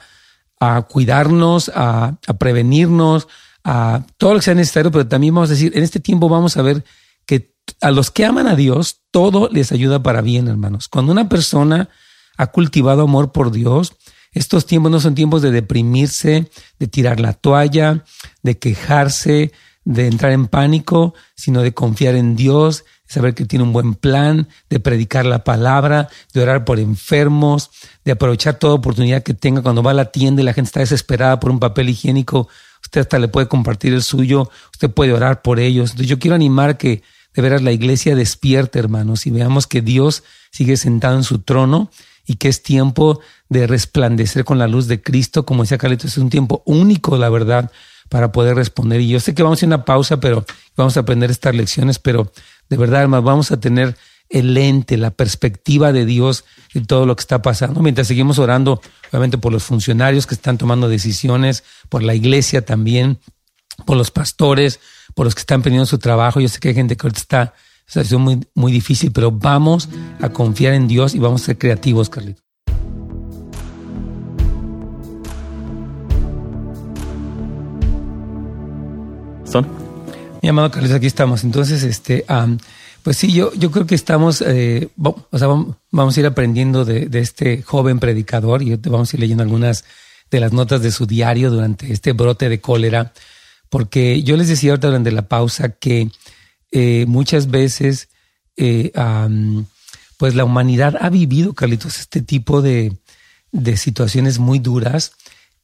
a 0.60 0.84
cuidarnos, 0.84 1.70
a, 1.74 2.16
a 2.26 2.34
prevenirnos, 2.36 3.28
a 3.64 4.06
todo 4.18 4.34
lo 4.34 4.40
que 4.40 4.46
sea 4.46 4.54
necesario, 4.54 4.92
pero 4.92 5.08
también 5.08 5.34
vamos 5.34 5.50
a 5.50 5.54
decir, 5.54 5.76
en 5.76 5.84
este 5.84 6.00
tiempo 6.00 6.30
vamos 6.30 6.56
a 6.58 6.62
ver 6.62 6.86
que 7.26 7.54
a 7.80 7.92
los 7.92 8.12
que 8.12 8.26
aman 8.26 8.48
a 8.48 8.56
Dios, 8.56 9.02
todo 9.12 9.50
les 9.52 9.72
ayuda 9.72 10.04
para 10.04 10.22
bien, 10.22 10.48
hermanos. 10.48 10.88
Cuando 10.88 11.12
una 11.12 11.30
persona 11.30 11.90
ha 12.38 12.48
cultivado 12.48 13.04
amor 13.04 13.32
por 13.32 13.52
Dios, 13.52 13.94
estos 14.34 14.66
tiempos 14.66 14.92
no 14.92 15.00
son 15.00 15.16
tiempos 15.16 15.42
de 15.42 15.52
deprimirse, 15.52 16.50
de 16.80 16.88
tirar 16.88 17.20
la 17.20 17.34
toalla, 17.34 18.06
de 18.44 18.58
quejarse, 18.58 19.52
de 19.84 20.08
entrar 20.08 20.32
en 20.32 20.48
pánico, 20.48 21.14
sino 21.36 21.62
de 21.62 21.74
confiar 21.74 22.16
en 22.16 22.36
Dios, 22.36 22.86
de 23.08 23.14
saber 23.14 23.34
que 23.34 23.46
tiene 23.46 23.64
un 23.64 23.74
buen 23.74 23.96
plan, 23.96 24.48
de 24.70 24.80
predicar 24.80 25.26
la 25.26 25.44
palabra, 25.44 26.08
de 26.34 26.42
orar 26.42 26.64
por 26.66 26.80
enfermos, 26.80 27.72
de 28.06 28.14
aprovechar 28.14 28.56
toda 28.56 28.76
oportunidad 28.76 29.24
que 29.24 29.34
tenga 29.34 29.62
cuando 29.62 29.84
va 29.84 29.92
a 29.92 29.96
la 29.96 30.12
tienda 30.12 30.42
y 30.42 30.46
la 30.46 30.54
gente 30.54 30.70
está 30.70 30.80
desesperada 30.80 31.40
por 31.40 31.52
un 31.52 31.60
papel 31.60 31.90
higiénico. 31.90 32.48
Usted 32.84 33.02
hasta 33.02 33.20
le 33.20 33.28
puede 33.28 33.48
compartir 33.48 33.94
el 33.94 34.04
suyo, 34.04 34.50
usted 34.72 34.90
puede 34.92 35.14
orar 35.14 35.42
por 35.42 35.60
ellos. 35.60 35.92
Entonces 35.92 36.08
yo 36.08 36.20
quiero 36.20 36.36
animar 36.36 36.78
que 36.78 37.04
de 37.34 37.42
veras 37.42 37.62
la 37.62 37.72
iglesia 37.72 38.16
despierte, 38.16 38.80
hermanos, 38.80 39.26
y 39.26 39.32
veamos 39.32 39.68
que 39.68 39.82
Dios 39.82 40.24
sigue 40.52 40.78
sentado 40.78 41.16
en 41.16 41.24
su 41.24 41.40
trono 41.40 41.90
y 42.26 42.36
que 42.36 42.50
es 42.50 42.62
tiempo 42.64 43.20
de 43.50 43.68
resplandecer 43.68 44.46
con 44.46 44.60
la 44.60 44.68
luz 44.68 44.88
de 44.88 45.02
Cristo, 45.02 45.46
como 45.46 45.64
decía 45.64 45.78
Carlitos, 45.78 46.12
es 46.12 46.18
un 46.18 46.30
tiempo 46.30 46.62
único, 46.66 47.18
la 47.18 47.30
verdad, 47.30 47.72
para 48.10 48.32
poder 48.32 48.56
responder. 48.56 49.02
Y 49.02 49.08
yo 49.08 49.20
sé 49.20 49.34
que 49.34 49.44
vamos 49.44 49.64
a 49.64 49.66
una 49.66 49.86
pausa, 49.86 50.20
pero 50.20 50.46
vamos 50.76 50.98
a 50.98 51.02
aprender 51.02 51.32
estas 51.32 51.56
lecciones, 51.56 52.00
pero 52.00 52.32
de 52.70 52.78
verdad, 52.78 53.04
hermanos, 53.04 53.26
vamos 53.26 53.52
a 53.52 53.60
tener 53.60 53.96
el 54.30 54.54
lente, 54.54 54.98
la 54.98 55.12
perspectiva 55.12 55.92
de 55.92 56.06
Dios 56.06 56.46
en 56.74 56.86
todo 56.86 57.06
lo 57.06 57.16
que 57.16 57.22
está 57.22 57.42
pasando, 57.42 57.82
mientras 57.82 58.08
seguimos 58.08 58.40
orando, 58.40 58.82
obviamente, 59.10 59.38
por 59.38 59.52
los 59.52 59.64
funcionarios 59.64 60.26
que 60.26 60.36
están 60.36 60.58
tomando 60.58 60.88
decisiones, 60.88 61.64
por 61.90 62.02
la 62.04 62.16
iglesia 62.16 62.66
también, 62.66 63.20
por 63.86 63.98
los 63.98 64.12
pastores, 64.12 64.80
por 65.16 65.26
los 65.26 65.36
que 65.36 65.42
están 65.42 65.62
perdiendo 65.62 65.86
su 65.86 65.98
trabajo. 65.98 66.40
Yo 66.40 66.48
sé 66.48 66.60
que 66.60 66.70
hay 66.70 66.76
gente 66.76 66.96
que 66.96 67.08
ahorita 67.08 67.20
está 67.20 67.42
en 67.42 67.50
una 67.50 67.54
situación 67.86 68.22
muy, 68.22 68.48
muy 68.56 68.72
difícil, 68.72 69.12
pero 69.12 69.32
vamos 69.32 69.90
a 70.22 70.30
confiar 70.30 70.74
en 70.74 70.88
Dios 70.88 71.16
y 71.16 71.20
vamos 71.20 71.44
a 71.44 71.46
ser 71.48 71.58
creativos, 71.58 72.10
Carlitos. 72.10 72.44
¿Son? 79.52 79.68
Mi 80.42 80.50
amado 80.50 80.72
Carlos, 80.72 80.92
aquí 80.92 81.08
estamos. 81.08 81.44
Entonces, 81.44 81.84
este, 81.84 82.26
Pues 83.04 83.18
sí, 83.18 83.34
yo, 83.34 83.54
yo 83.54 83.70
creo 83.70 83.86
que 83.86 83.96
estamos, 83.96 84.42
eh, 84.42 84.90
o 84.98 85.38
sea, 85.38 85.48
vamos 85.92 86.16
a 86.16 86.20
ir 86.20 86.26
aprendiendo 86.26 86.86
de, 86.86 87.08
de, 87.08 87.20
este 87.20 87.62
joven 87.62 88.00
predicador 88.00 88.62
y 88.62 88.76
vamos 88.76 89.12
a 89.12 89.18
ir 89.18 89.20
leyendo 89.20 89.44
algunas 89.44 89.84
de 90.32 90.40
las 90.40 90.54
notas 90.54 90.82
de 90.82 90.92
su 90.92 91.06
diario 91.06 91.52
durante 91.52 91.92
este 91.92 92.14
brote 92.14 92.48
de 92.48 92.62
cólera, 92.62 93.12
porque 93.72 94.22
yo 94.22 94.36
les 94.36 94.50
decía 94.50 94.72
ahorita 94.72 94.88
durante 94.88 95.14
la 95.14 95.30
pausa 95.30 95.70
que 95.70 96.12
eh, 96.74 97.06
muchas 97.08 97.50
veces, 97.50 98.10
eh, 98.58 98.92
pues 100.18 100.36
la 100.36 100.44
humanidad 100.44 100.98
ha 101.00 101.10
vivido, 101.10 101.54
Carlitos, 101.54 101.98
este 101.98 102.22
tipo 102.22 102.62
de, 102.62 102.98
de 103.54 103.78
situaciones 103.78 104.40
muy 104.40 104.60
duras 104.60 105.14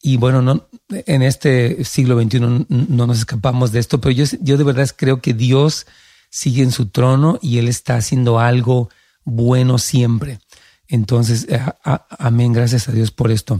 y 0.01 0.15
bueno, 0.15 0.41
no, 0.41 0.69
en 0.87 1.21
este 1.21 1.83
siglo 1.83 2.17
XXI 2.21 2.39
no, 2.39 2.65
nos 2.69 3.17
escapamos 3.17 3.73
de 3.73 3.79
esto, 3.79 3.99
pero 3.99 4.13
yo, 4.13 4.23
yo 4.39 4.55
de 4.55 4.63
verdad 4.63 4.89
creo 4.95 5.21
que 5.21 5.33
Dios 5.33 5.85
sigue 6.29 6.63
en 6.63 6.71
su 6.71 6.87
trono 6.87 7.39
y 7.41 7.57
Él 7.57 7.67
está 7.67 7.97
haciendo 7.97 8.39
algo 8.39 8.89
bueno 9.25 9.79
siempre. 9.79 10.39
Entonces, 10.87 11.45
eh, 11.49 11.59
amén, 11.83 12.53
gracias 12.53 12.87
a 12.87 12.93
Dios 12.93 13.11
por 13.11 13.31
esto. 13.31 13.59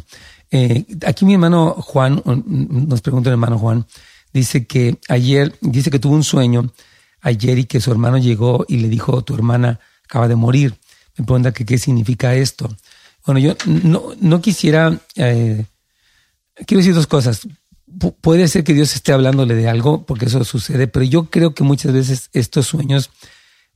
Aquí 1.05 1.25
mi 1.25 1.33
hermano 1.33 1.73
Juan, 1.73 2.23
nos 2.25 3.01
pregunta 3.01 3.29
el 3.29 3.33
hermano 3.33 3.59
Juan, 3.59 3.85
dice 4.37 4.65
que 4.65 4.97
ayer, 5.09 5.55
dice 5.61 5.91
que 5.91 5.99
tuvo 5.99 6.15
un 6.15 6.23
sueño 6.23 6.71
ayer 7.21 7.57
y 7.59 7.65
que 7.65 7.81
su 7.81 7.91
hermano 7.91 8.17
llegó 8.17 8.65
y 8.67 8.77
le 8.77 8.89
dijo, 8.89 9.23
tu 9.23 9.35
hermana 9.35 9.79
acaba 10.05 10.27
de 10.27 10.35
morir. 10.35 10.75
Me 11.17 11.25
pregunta 11.25 11.51
que 11.51 11.65
qué 11.65 11.77
significa 11.77 12.35
esto. 12.35 12.69
Bueno, 13.25 13.39
yo 13.39 13.55
no, 13.65 14.13
no 14.21 14.41
quisiera, 14.41 14.97
eh, 15.15 15.65
quiero 16.65 16.79
decir 16.79 16.93
dos 16.93 17.07
cosas 17.07 17.47
puede 18.21 18.47
ser 18.47 18.63
que 18.63 18.73
Dios 18.73 18.93
esté 18.95 19.13
hablándole 19.13 19.55
de 19.55 19.67
algo, 19.67 20.05
porque 20.05 20.25
eso 20.25 20.43
sucede, 20.43 20.87
pero 20.87 21.05
yo 21.05 21.29
creo 21.29 21.53
que 21.53 21.63
muchas 21.63 21.93
veces 21.93 22.29
estos 22.33 22.67
sueños 22.67 23.09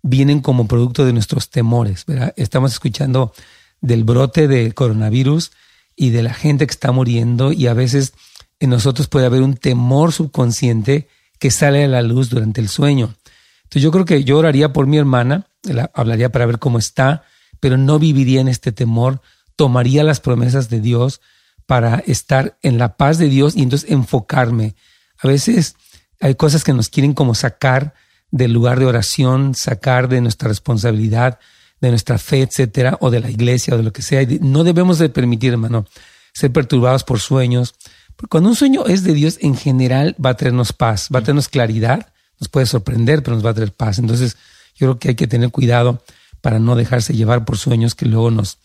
vienen 0.03 0.41
como 0.41 0.67
producto 0.67 1.05
de 1.05 1.13
nuestros 1.13 1.49
temores, 1.49 2.05
¿verdad? 2.05 2.33
Estamos 2.35 2.73
escuchando 2.73 3.33
del 3.81 4.03
brote 4.03 4.47
de 4.47 4.73
coronavirus 4.73 5.51
y 5.95 6.09
de 6.09 6.23
la 6.23 6.33
gente 6.33 6.65
que 6.65 6.71
está 6.71 6.91
muriendo 6.91 7.51
y 7.51 7.67
a 7.67 7.73
veces 7.73 8.13
en 8.61 8.69
nosotros 8.69 9.07
puede 9.07 9.25
haber 9.25 9.41
un 9.41 9.55
temor 9.55 10.13
subconsciente 10.13 11.09
que 11.39 11.49
sale 11.49 11.83
a 11.83 11.87
la 11.87 12.03
luz 12.03 12.29
durante 12.29 12.61
el 12.61 12.69
sueño. 12.69 13.15
Entonces 13.63 13.81
yo 13.81 13.91
creo 13.91 14.05
que 14.05 14.23
yo 14.23 14.37
oraría 14.37 14.71
por 14.71 14.85
mi 14.85 14.97
hermana, 14.97 15.47
hablaría 15.93 16.31
para 16.31 16.45
ver 16.45 16.59
cómo 16.59 16.77
está, 16.77 17.23
pero 17.59 17.77
no 17.77 17.97
viviría 17.97 18.39
en 18.39 18.47
este 18.47 18.71
temor, 18.71 19.21
tomaría 19.55 20.03
las 20.03 20.19
promesas 20.19 20.69
de 20.69 20.79
Dios, 20.79 21.21
para 21.65 22.03
estar 22.05 22.57
en 22.61 22.77
la 22.77 22.97
paz 22.97 23.17
de 23.17 23.29
Dios 23.29 23.55
y 23.55 23.63
entonces 23.63 23.89
enfocarme. 23.89 24.75
A 25.19 25.27
veces 25.27 25.75
hay 26.19 26.35
cosas 26.35 26.63
que 26.63 26.73
nos 26.73 26.89
quieren 26.89 27.13
como 27.13 27.33
sacar 27.33 27.95
del 28.29 28.53
lugar 28.53 28.79
de 28.79 28.85
oración, 28.85 29.55
sacar 29.55 30.07
de 30.07 30.21
nuestra 30.21 30.49
responsabilidad, 30.49 31.39
de 31.79 31.89
nuestra 31.89 32.19
fe, 32.19 32.41
etcétera, 32.41 32.97
o 32.99 33.09
de 33.09 33.21
la 33.21 33.31
iglesia 33.31 33.73
o 33.73 33.77
de 33.77 33.83
lo 33.83 33.91
que 33.91 34.03
sea. 34.03 34.21
No 34.41 34.63
debemos 34.63 34.99
de 34.99 35.09
permitir, 35.09 35.53
hermano, 35.53 35.87
ser 36.33 36.51
perturbados 36.51 37.03
por 37.03 37.19
sueños. 37.19 37.73
Porque 38.21 38.29
cuando 38.29 38.49
un 38.49 38.55
sueño 38.55 38.85
es 38.85 39.03
de 39.03 39.15
Dios, 39.15 39.39
en 39.41 39.55
general 39.55 40.15
va 40.23 40.29
a 40.29 40.33
traernos 40.35 40.73
paz, 40.73 41.09
va 41.13 41.19
a 41.19 41.23
traernos 41.23 41.49
claridad, 41.49 42.13
nos 42.39 42.49
puede 42.49 42.67
sorprender, 42.67 43.23
pero 43.23 43.35
nos 43.35 43.43
va 43.43 43.49
a 43.49 43.53
traer 43.55 43.73
paz. 43.73 43.97
Entonces, 43.97 44.37
yo 44.75 44.85
creo 44.85 44.99
que 44.99 45.09
hay 45.09 45.15
que 45.15 45.25
tener 45.25 45.49
cuidado 45.49 46.03
para 46.39 46.59
no 46.59 46.75
dejarse 46.75 47.15
llevar 47.15 47.45
por 47.45 47.57
sueños 47.57 47.95
que 47.95 48.05
luego 48.05 48.29
nos, 48.29 48.59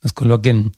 nos 0.00 0.12
coloquen 0.12 0.72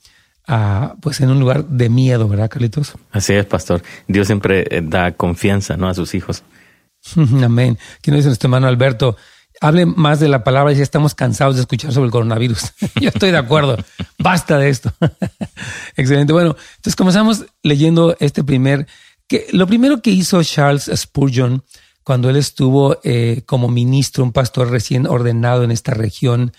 pues 1.02 1.20
en 1.20 1.28
un 1.28 1.40
lugar 1.40 1.66
de 1.66 1.90
miedo, 1.90 2.26
¿verdad, 2.26 2.48
Carlitos? 2.48 2.94
Así 3.10 3.34
es, 3.34 3.44
pastor. 3.44 3.82
Dios 4.08 4.26
siempre 4.26 4.64
eh, 4.70 4.80
da 4.82 5.12
confianza, 5.12 5.76
¿no? 5.76 5.88
A 5.88 5.94
sus 5.94 6.14
hijos. 6.14 6.42
Amén. 7.16 7.78
¿Qué 8.00 8.10
nos 8.10 8.18
dice 8.18 8.28
nuestro 8.28 8.48
hermano 8.48 8.66
Alberto? 8.66 9.14
Hable 9.62 9.86
más 9.86 10.18
de 10.18 10.26
la 10.26 10.42
palabra, 10.42 10.72
ya 10.72 10.82
estamos 10.82 11.14
cansados 11.14 11.54
de 11.54 11.60
escuchar 11.60 11.92
sobre 11.92 12.06
el 12.06 12.10
coronavirus. 12.10 12.72
Yo 13.00 13.10
estoy 13.10 13.30
de 13.30 13.38
acuerdo. 13.38 13.76
Basta 14.18 14.58
de 14.58 14.68
esto. 14.68 14.92
Excelente. 15.96 16.32
Bueno, 16.32 16.56
entonces 16.76 16.96
comenzamos 16.96 17.46
leyendo 17.62 18.16
este 18.18 18.42
primer, 18.42 18.88
que 19.28 19.46
lo 19.52 19.68
primero 19.68 20.02
que 20.02 20.10
hizo 20.10 20.42
Charles 20.42 20.90
Spurgeon 20.92 21.62
cuando 22.02 22.28
él 22.28 22.34
estuvo 22.34 22.98
eh, 23.04 23.42
como 23.46 23.68
ministro, 23.68 24.24
un 24.24 24.32
pastor 24.32 24.68
recién 24.68 25.06
ordenado 25.06 25.62
en 25.62 25.70
esta 25.70 25.94
región, 25.94 26.52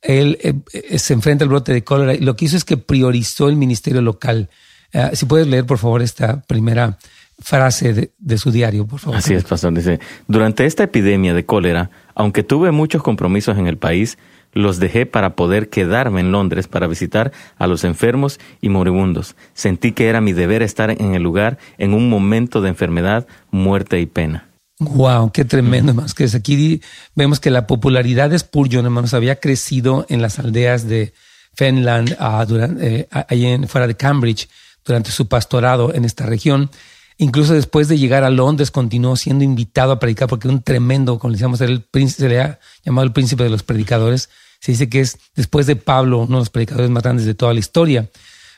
él 0.00 0.38
eh, 0.40 0.54
eh, 0.72 0.98
se 0.98 1.12
enfrenta 1.12 1.44
al 1.44 1.50
brote 1.50 1.74
de 1.74 1.84
cólera 1.84 2.14
y 2.14 2.20
lo 2.20 2.36
que 2.36 2.46
hizo 2.46 2.56
es 2.56 2.64
que 2.64 2.78
priorizó 2.78 3.50
el 3.50 3.56
ministerio 3.56 4.00
local. 4.00 4.48
Eh, 4.92 5.10
si 5.12 5.26
puedes 5.26 5.46
leer, 5.46 5.66
por 5.66 5.76
favor, 5.76 6.00
esta 6.00 6.40
primera 6.40 6.98
frase 7.38 8.12
de, 8.16 8.38
su 8.38 8.50
diario, 8.50 8.86
por 8.86 9.00
favor. 9.00 9.18
Así 9.18 9.34
es, 9.34 9.44
pastor. 9.44 9.74
Dice, 9.74 10.00
durante 10.26 10.66
esta 10.66 10.84
epidemia 10.84 11.34
de 11.34 11.44
cólera, 11.44 11.90
aunque 12.14 12.42
tuve 12.42 12.70
muchos 12.70 13.02
compromisos 13.02 13.58
en 13.58 13.66
el 13.66 13.76
país, 13.76 14.18
los 14.52 14.78
dejé 14.78 15.04
para 15.04 15.36
poder 15.36 15.68
quedarme 15.68 16.20
en 16.20 16.32
Londres 16.32 16.66
para 16.66 16.86
visitar 16.86 17.32
a 17.58 17.66
los 17.66 17.84
enfermos 17.84 18.40
y 18.62 18.70
moribundos. 18.70 19.36
Sentí 19.52 19.92
que 19.92 20.08
era 20.08 20.22
mi 20.22 20.32
deber 20.32 20.62
estar 20.62 20.90
en 20.90 21.14
el 21.14 21.22
lugar 21.22 21.58
en 21.76 21.92
un 21.92 22.08
momento 22.08 22.62
de 22.62 22.70
enfermedad, 22.70 23.26
muerte 23.50 24.00
y 24.00 24.06
pena. 24.06 24.48
Wow, 24.78 25.30
qué 25.32 25.44
tremendo, 25.44 25.90
hermanos. 25.92 26.14
Que 26.14 26.24
aquí 26.24 26.80
vemos 27.14 27.40
que 27.40 27.50
la 27.50 27.66
popularidad 27.66 28.30
de 28.30 28.38
Spurgeon, 28.38 28.84
hermanos, 28.84 29.14
había 29.14 29.36
crecido 29.36 30.06
en 30.08 30.22
las 30.22 30.38
aldeas 30.38 30.86
de 30.86 31.12
Fenland, 31.54 32.16
uh, 32.20 32.44
durante, 32.46 33.08
en, 33.30 33.68
fuera 33.68 33.86
de 33.86 33.96
Cambridge, 33.96 34.48
durante 34.84 35.10
su 35.10 35.28
pastorado 35.28 35.94
en 35.94 36.04
esta 36.04 36.26
región. 36.26 36.70
Incluso 37.18 37.54
después 37.54 37.88
de 37.88 37.98
llegar 37.98 38.24
a 38.24 38.30
Londres, 38.30 38.70
continuó 38.70 39.16
siendo 39.16 39.42
invitado 39.42 39.92
a 39.92 39.98
predicar 39.98 40.28
porque 40.28 40.48
un 40.48 40.62
tremendo, 40.62 41.18
como 41.18 41.32
decíamos, 41.32 41.60
el 41.62 41.80
príncipe, 41.80 42.22
se 42.22 42.28
le 42.28 42.40
ha 42.40 42.60
llamado 42.84 43.06
el 43.06 43.12
príncipe 43.12 43.44
de 43.44 43.50
los 43.50 43.62
predicadores. 43.62 44.28
Se 44.60 44.72
dice 44.72 44.88
que 44.90 45.00
es, 45.00 45.18
después 45.34 45.66
de 45.66 45.76
Pablo, 45.76 46.18
uno 46.18 46.36
de 46.36 46.40
los 46.42 46.50
predicadores 46.50 46.90
más 46.90 47.02
grandes 47.02 47.24
de 47.24 47.34
toda 47.34 47.54
la 47.54 47.60
historia, 47.60 48.10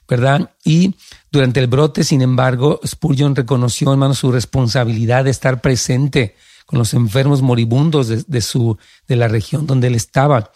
¿verdad? 0.09 0.51
Y 0.65 0.97
durante 1.31 1.61
el 1.61 1.69
brote, 1.69 2.03
sin 2.03 2.21
embargo, 2.21 2.81
Spurgeon 2.85 3.37
reconoció, 3.37 3.93
hermano, 3.93 4.15
su 4.15 4.33
responsabilidad 4.33 5.25
de 5.25 5.31
estar 5.31 5.61
presente 5.61 6.35
con 6.67 6.81
los 6.81 6.95
enfermos 6.95 7.43
moribundos 7.43 8.09
de, 8.27 8.41
su, 8.41 8.77
de 9.07 9.17
la 9.17 9.29
región 9.29 9.67
donde 9.67 9.87
él 9.87 9.95
estaba. 9.95 10.51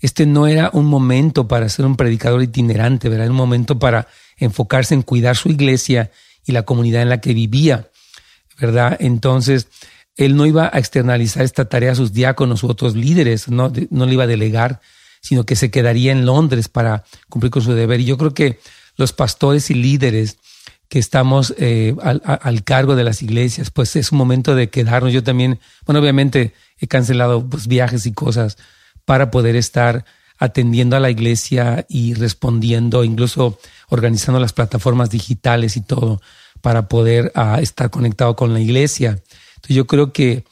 Este 0.00 0.26
no 0.26 0.46
era 0.46 0.70
un 0.72 0.86
momento 0.86 1.48
para 1.48 1.68
ser 1.68 1.86
un 1.86 1.96
predicador 1.96 2.42
itinerante, 2.42 3.08
Era 3.08 3.24
un 3.24 3.36
momento 3.36 3.78
para 3.78 4.06
enfocarse 4.36 4.94
en 4.94 5.02
cuidar 5.02 5.36
su 5.36 5.48
iglesia 5.48 6.12
y 6.48 6.52
la 6.52 6.62
comunidad 6.62 7.02
en 7.02 7.10
la 7.10 7.20
que 7.20 7.34
vivía, 7.34 7.90
¿verdad? 8.58 8.96
Entonces, 8.98 9.68
él 10.16 10.34
no 10.34 10.46
iba 10.46 10.70
a 10.72 10.78
externalizar 10.78 11.44
esta 11.44 11.66
tarea 11.66 11.92
a 11.92 11.94
sus 11.94 12.12
diáconos 12.12 12.64
u 12.64 12.68
otros 12.68 12.96
líderes, 12.96 13.48
no, 13.48 13.70
no 13.90 14.06
le 14.06 14.14
iba 14.14 14.24
a 14.24 14.28
delegar, 14.28 14.80
sino 15.20 15.44
que 15.44 15.56
se 15.56 15.70
quedaría 15.70 16.10
en 16.10 16.24
Londres 16.26 16.68
para 16.68 17.04
cumplir 17.28 17.50
con 17.50 17.62
su 17.62 17.74
deber. 17.74 18.00
Y 18.00 18.06
yo 18.06 18.16
creo 18.16 18.34
que 18.34 18.58
los 18.96 19.12
pastores 19.12 19.70
y 19.70 19.74
líderes 19.74 20.38
que 20.88 20.98
estamos 20.98 21.54
eh, 21.58 21.94
al, 22.02 22.64
cargo 22.64 22.96
de 22.96 23.04
las 23.04 23.22
iglesias, 23.22 23.70
pues 23.70 23.94
es 23.94 24.10
un 24.10 24.18
momento 24.18 24.54
de 24.54 24.70
quedarnos. 24.70 25.12
Yo 25.12 25.22
también, 25.22 25.60
bueno, 25.84 26.00
obviamente 26.00 26.54
he 26.78 26.86
cancelado 26.88 27.46
pues, 27.46 27.66
viajes 27.66 28.06
y 28.06 28.12
cosas 28.12 28.56
para 29.04 29.30
poder 29.30 29.54
estar 29.54 30.06
atendiendo 30.38 30.96
a 30.96 31.00
la 31.00 31.10
iglesia 31.10 31.86
y 31.88 32.14
respondiendo, 32.14 33.04
incluso 33.04 33.58
organizando 33.88 34.40
las 34.40 34.52
plataformas 34.52 35.10
digitales 35.10 35.76
y 35.76 35.80
todo 35.80 36.20
para 36.60 36.88
poder 36.88 37.32
ah, 37.34 37.58
estar 37.60 37.90
conectado 37.90 38.36
con 38.36 38.52
la 38.52 38.60
iglesia. 38.60 39.22
Entonces 39.56 39.76
yo 39.76 39.86
creo 39.86 40.12
que 40.12 40.44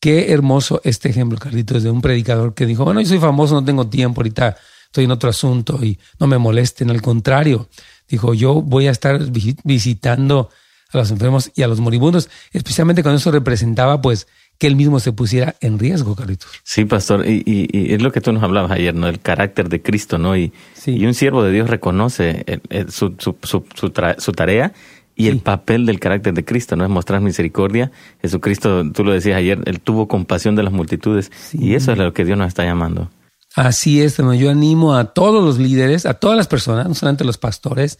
qué 0.00 0.32
hermoso 0.32 0.80
este 0.84 1.08
ejemplo, 1.08 1.38
Carlitos, 1.38 1.82
de 1.82 1.90
un 1.90 2.00
predicador 2.00 2.54
que 2.54 2.66
dijo, 2.66 2.84
bueno, 2.84 3.00
yo 3.00 3.08
soy 3.08 3.18
famoso, 3.18 3.54
no 3.54 3.64
tengo 3.64 3.86
tiempo, 3.88 4.20
ahorita 4.20 4.56
estoy 4.86 5.04
en 5.04 5.10
otro 5.10 5.30
asunto 5.30 5.78
y 5.82 5.98
no 6.18 6.26
me 6.26 6.38
molesten, 6.38 6.90
al 6.90 7.00
contrario, 7.00 7.68
Dijo, 8.12 8.34
yo 8.34 8.60
voy 8.60 8.88
a 8.88 8.90
estar 8.90 9.18
visitando 9.64 10.50
a 10.92 10.98
los 10.98 11.10
enfermos 11.10 11.50
y 11.54 11.62
a 11.62 11.66
los 11.66 11.80
moribundos, 11.80 12.28
especialmente 12.52 13.02
cuando 13.02 13.16
eso 13.18 13.30
representaba, 13.30 14.02
pues, 14.02 14.26
que 14.58 14.66
él 14.66 14.76
mismo 14.76 15.00
se 15.00 15.12
pusiera 15.12 15.56
en 15.60 15.78
riesgo, 15.78 16.14
Carlitos. 16.14 16.48
Sí, 16.62 16.84
pastor, 16.84 17.26
y, 17.26 17.68
es 17.92 18.00
lo 18.00 18.12
que 18.12 18.20
tú 18.20 18.32
nos 18.32 18.42
hablabas 18.42 18.70
ayer, 18.70 18.94
¿no? 18.94 19.08
El 19.08 19.20
carácter 19.20 19.68
de 19.68 19.82
Cristo, 19.82 20.18
¿no? 20.18 20.36
Y, 20.36 20.52
y 20.86 21.04
un 21.06 21.14
siervo 21.14 21.42
de 21.42 21.52
Dios 21.52 21.68
reconoce 21.68 22.44
su, 22.88 23.14
su, 23.18 23.36
su, 23.42 23.64
su, 23.74 24.32
tarea 24.32 24.72
y 25.16 25.28
el 25.28 25.40
papel 25.40 25.84
del 25.84 25.98
carácter 25.98 26.32
de 26.32 26.44
Cristo, 26.44 26.76
¿no? 26.76 26.84
Es 26.84 26.90
mostrar 26.90 27.20
misericordia. 27.20 27.90
Jesucristo, 28.20 28.90
tú 28.92 29.04
lo 29.04 29.12
decías 29.12 29.36
ayer, 29.36 29.58
él 29.64 29.80
tuvo 29.80 30.06
compasión 30.08 30.54
de 30.54 30.62
las 30.62 30.72
multitudes 30.72 31.32
y 31.52 31.74
eso 31.74 31.92
es 31.92 31.98
lo 31.98 32.12
que 32.12 32.24
Dios 32.24 32.38
nos 32.38 32.48
está 32.48 32.64
llamando. 32.64 33.10
Así 33.54 34.00
es, 34.00 34.18
hermano. 34.18 34.38
Yo 34.38 34.50
animo 34.50 34.94
a 34.94 35.12
todos 35.12 35.44
los 35.44 35.58
líderes, 35.58 36.06
a 36.06 36.14
todas 36.14 36.36
las 36.36 36.48
personas, 36.48 36.88
no 36.88 36.94
solamente 36.94 37.24
los 37.24 37.36
pastores, 37.36 37.98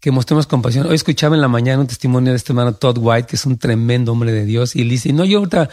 que 0.00 0.10
mostremos 0.10 0.46
compasión. 0.46 0.86
Hoy 0.86 0.94
escuchaba 0.94 1.34
en 1.34 1.42
la 1.42 1.48
mañana 1.48 1.80
un 1.80 1.86
testimonio 1.86 2.32
de 2.32 2.36
este 2.36 2.52
hermano 2.52 2.74
Todd 2.74 2.98
White, 2.98 3.28
que 3.28 3.36
es 3.36 3.46
un 3.46 3.58
tremendo 3.58 4.12
hombre 4.12 4.32
de 4.32 4.44
Dios, 4.44 4.74
y 4.74 4.82
él 4.82 4.88
dice, 4.88 5.12
no, 5.12 5.24
yo 5.24 5.38
ahorita 5.38 5.68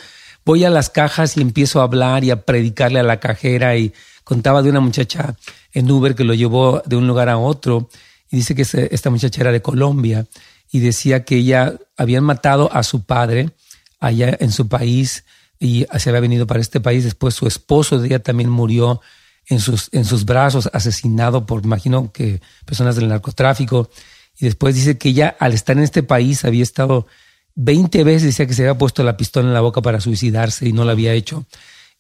voy 0.46 0.66
a 0.66 0.70
las 0.70 0.90
cajas 0.90 1.38
y 1.38 1.42
empiezo 1.42 1.80
a 1.80 1.84
hablar 1.84 2.24
y 2.24 2.32
a 2.32 2.44
predicarle 2.44 3.00
a 3.00 3.04
la 3.04 3.20
cajera 3.20 3.76
y 3.78 3.94
contaba 4.24 4.62
de 4.62 4.70
una 4.70 4.80
muchacha 4.80 5.36
en 5.74 5.90
Uber 5.90 6.16
que 6.16 6.24
lo 6.24 6.34
llevó 6.34 6.82
de 6.86 6.96
un 6.96 7.08
lugar 7.08 7.30
a 7.30 7.38
otro 7.38 7.90
y 8.30 8.38
dice 8.38 8.56
que 8.56 8.64
esta 8.92 9.10
muchacha 9.10 9.42
era 9.42 9.52
de 9.52 9.62
Colombia 9.62 10.26
y 10.72 10.80
decía 10.80 11.24
que 11.24 11.38
ella 11.38 11.76
habían 11.96 12.24
matado 12.24 12.70
a 12.74 12.84
su 12.84 13.04
padre 13.04 13.52
allá 14.00 14.36
en 14.40 14.52
su 14.52 14.68
país 14.68 15.24
y 15.60 15.86
se 15.98 16.10
había 16.10 16.22
venido 16.22 16.46
para 16.46 16.60
este 16.60 16.82
país. 16.82 17.04
Después 17.04 17.36
su 17.36 17.48
esposo 17.48 18.00
de 18.00 18.08
ella 18.08 18.20
también 18.20 18.50
murió 18.50 19.02
en 19.48 19.60
sus, 19.60 19.90
en 19.94 20.04
sus 20.04 20.26
brazos, 20.26 20.70
asesinado 20.74 21.46
por, 21.46 21.64
imagino 21.64 22.12
que 22.12 22.42
personas 22.66 22.96
del 22.96 23.08
narcotráfico. 23.08 23.90
Y 24.40 24.46
después 24.46 24.76
dice 24.76 24.98
que 24.98 25.10
ella, 25.10 25.36
al 25.40 25.54
estar 25.54 25.78
en 25.78 25.84
este 25.84 26.04
país, 26.04 26.46
había 26.46 26.64
estado 26.64 27.08
20 27.56 28.04
veces, 28.04 28.24
decía 28.24 28.46
que 28.46 28.54
se 28.54 28.64
había 28.64 28.78
puesto 28.78 29.04
la 29.04 29.18
pistola 29.18 29.48
en 29.48 29.54
la 29.54 29.62
boca 29.62 29.82
para 29.82 30.00
suicidarse 30.00 30.68
y 30.68 30.74
no 30.74 30.86
lo 30.86 30.92
había 30.92 31.14
hecho. 31.14 31.46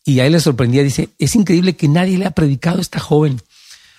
Y 0.06 0.20
a 0.20 0.26
él 0.26 0.34
le 0.34 0.40
sorprendía, 0.40 0.84
dice, 0.84 1.10
es 1.18 1.36
increíble 1.36 1.76
que 1.76 1.88
nadie 1.88 2.18
le 2.18 2.26
ha 2.26 2.32
predicado 2.32 2.78
a 2.78 2.82
esta 2.82 3.00
joven, 3.00 3.42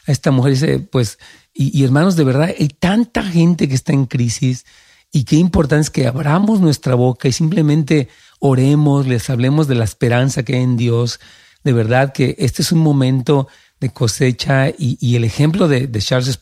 a 0.06 0.12
esta 0.12 0.30
mujer. 0.30 0.52
Dice, 0.52 0.78
pues, 0.78 1.18
y, 1.52 1.82
hermanos, 1.82 2.14
de 2.14 2.22
verdad, 2.22 2.54
hay 2.56 2.68
tanta 2.68 3.24
gente 3.24 3.68
que 3.68 3.74
está 3.74 3.92
en 3.92 4.06
crisis 4.06 4.64
y 5.12 5.24
qué 5.24 5.36
importante 5.36 5.82
es 5.82 5.90
que 5.90 6.06
abramos 6.06 6.60
nuestra 6.60 6.94
boca 6.94 7.26
y 7.26 7.32
simplemente 7.32 8.08
oremos, 8.38 9.08
les 9.08 9.28
hablemos 9.28 9.66
de 9.66 9.74
la 9.74 9.84
esperanza 9.84 10.44
que 10.44 10.54
hay 10.54 10.62
en 10.62 10.76
Dios. 10.76 11.18
De 11.64 11.72
verdad 11.72 12.12
que 12.12 12.36
este 12.38 12.62
es 12.62 12.70
un 12.70 12.78
momento 12.78 13.48
de 13.80 13.90
cosecha 13.90 14.70
y, 14.76 15.16
el 15.16 15.24
ejemplo 15.24 15.68
de, 15.68 15.90
Charles 16.00 16.38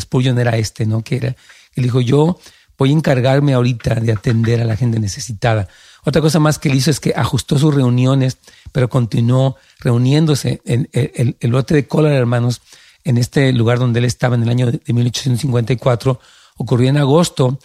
Spurgeon 0.00 0.38
era 0.38 0.56
este, 0.56 0.86
¿no? 0.86 1.02
Que 1.02 1.16
era, 1.16 1.36
él 1.74 1.84
dijo, 1.84 2.00
yo 2.00 2.38
voy 2.76 2.90
a 2.90 2.92
encargarme 2.92 3.54
ahorita 3.54 3.96
de 3.96 4.12
atender 4.12 4.60
a 4.60 4.64
la 4.64 4.76
gente 4.76 4.98
necesitada. 4.98 5.68
Otra 6.04 6.20
cosa 6.20 6.38
más 6.38 6.58
que 6.58 6.68
él 6.68 6.74
hizo 6.74 6.90
es 6.90 7.00
que 7.00 7.14
ajustó 7.16 7.58
sus 7.58 7.74
reuniones, 7.74 8.38
pero 8.72 8.88
continuó 8.88 9.56
reuniéndose. 9.80 10.60
En, 10.64 10.88
el, 10.92 11.36
lote 11.42 11.74
de 11.74 11.86
cólera, 11.86 12.16
hermanos, 12.16 12.60
en 13.04 13.18
este 13.18 13.52
lugar 13.52 13.78
donde 13.78 14.00
él 14.00 14.04
estaba 14.04 14.34
en 14.34 14.42
el 14.42 14.48
año 14.48 14.70
de 14.70 14.80
1854, 14.92 16.20
ocurrió 16.56 16.88
en 16.88 16.98
agosto 16.98 17.58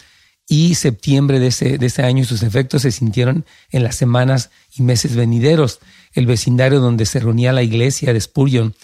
y 0.48 0.74
septiembre 0.74 1.38
de 1.38 1.48
ese, 1.48 1.78
de 1.78 1.86
ese 1.86 2.02
año 2.02 2.22
y 2.22 2.26
sus 2.26 2.42
efectos 2.42 2.82
se 2.82 2.90
sintieron 2.90 3.44
en 3.70 3.84
las 3.84 3.96
semanas 3.96 4.50
y 4.74 4.82
meses 4.82 5.14
venideros. 5.14 5.80
El 6.12 6.26
vecindario 6.26 6.80
donde 6.80 7.06
se 7.06 7.20
reunía 7.20 7.52
la 7.52 7.62
iglesia 7.62 8.12
de 8.12 8.20
Spurgeon 8.20 8.74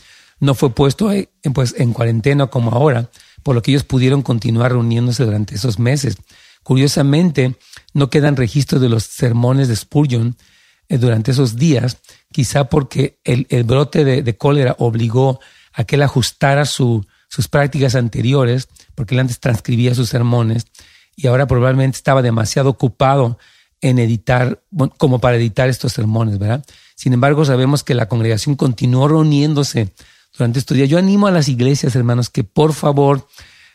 no 0.41 0.55
fue 0.55 0.71
puesto 0.71 1.11
en, 1.13 1.29
pues, 1.55 1.75
en 1.79 1.93
cuarentena 1.93 2.47
como 2.49 2.73
ahora, 2.73 3.11
por 3.43 3.55
lo 3.55 3.63
que 3.63 3.71
ellos 3.71 3.85
pudieron 3.85 4.23
continuar 4.23 4.73
reuniéndose 4.73 5.25
durante 5.25 5.55
esos 5.55 5.79
meses. 5.79 6.17
Curiosamente, 6.63 7.57
no 7.95 8.11
quedan 8.11 8.37
registros 8.37 8.81
de 8.81 8.89
los 8.89 9.05
sermones 9.05 9.69
de 9.69 9.77
Spurgeon 9.77 10.37
eh, 10.89 10.99
durante 10.99 11.31
esos 11.31 11.57
días, 11.57 11.99
quizá 12.33 12.69
porque 12.69 13.19
el, 13.25 13.47
brote 13.65 14.05
de, 14.05 14.37
cólera 14.37 14.77
obligó 14.79 15.41
a 15.73 15.85
que 15.85 15.97
él 15.97 16.03
ajustara 16.03 16.65
sus 16.65 17.07
prácticas 17.51 17.95
anteriores, 17.95 18.69
porque 18.95 19.15
él 19.15 19.21
antes 19.21 19.41
transcribía 19.41 19.95
sus 19.95 20.09
sermones, 20.09 20.67
y 21.17 21.29
ahora 21.29 21.47
probablemente 21.47 21.97
estaba 21.97 22.21
demasiado 22.21 22.71
ocupado 22.71 23.39
en 23.81 23.99
editar, 23.99 24.63
como 24.99 25.21
para 25.21 25.37
editar 25.37 25.69
estos 25.69 25.93
sermones, 25.93 26.39
¿verdad? 26.39 26.65
Sin 26.95 27.13
embargo, 27.13 27.45
sabemos 27.45 27.85
que 27.85 27.95
la 27.95 28.09
congregación 28.09 28.57
continuó 28.57 29.07
reuniéndose 29.07 29.93
durante 30.37 30.59
estos 30.59 30.77
días. 30.77 30.89
Yo 30.89 30.99
animo 30.99 31.27
a 31.27 31.31
las 31.31 31.49
iglesias, 31.49 31.97
hermanos, 31.97 32.31
que 32.31 32.45
por 32.45 32.73
favor, 32.73 33.27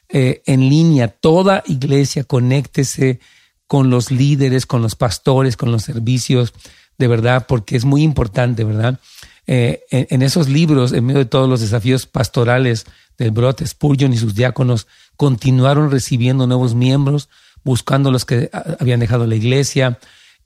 eh, 0.10 0.42
en 0.46 0.70
línea, 0.70 1.08
toda 1.08 1.64
iglesia, 1.68 2.24
conéctese 2.24 3.20
con 3.68 3.90
los 3.90 4.12
líderes, 4.12 4.66
con 4.66 4.82
los 4.82 4.96
pastores, 4.96 5.56
con 5.56 5.72
los 5.72 5.84
servicios, 5.84 6.54
de 6.98 7.08
verdad, 7.08 7.46
porque 7.48 7.76
es 7.76 7.86
muy 7.86 8.04
importante, 8.04 8.64
¿verdad? 8.64 9.00
Eh, 9.48 9.84
en, 9.90 10.22
esos 10.22 10.50
libros, 10.50 10.94
en 10.94 11.06
medio 11.06 11.20
de 11.20 11.26
todos 11.26 11.50
los 11.50 11.62
desafíos 11.62 12.06
pastorales 12.06 12.86
del 13.18 13.32
brote, 13.32 13.66
Spurgeon 13.66 14.14
y 14.14 14.18
sus 14.18 14.36
diáconos 14.36 14.88
continuaron 15.18 15.90
recibiendo 15.90 16.48
nuevos 16.48 16.76
miembros, 16.76 17.30
buscando 17.64 18.12
los 18.12 18.26
que 18.26 18.50
ah, 18.54 18.78
habían 18.80 19.00
dejado 19.00 19.26
la 19.26 19.36
iglesia, 19.36 20.00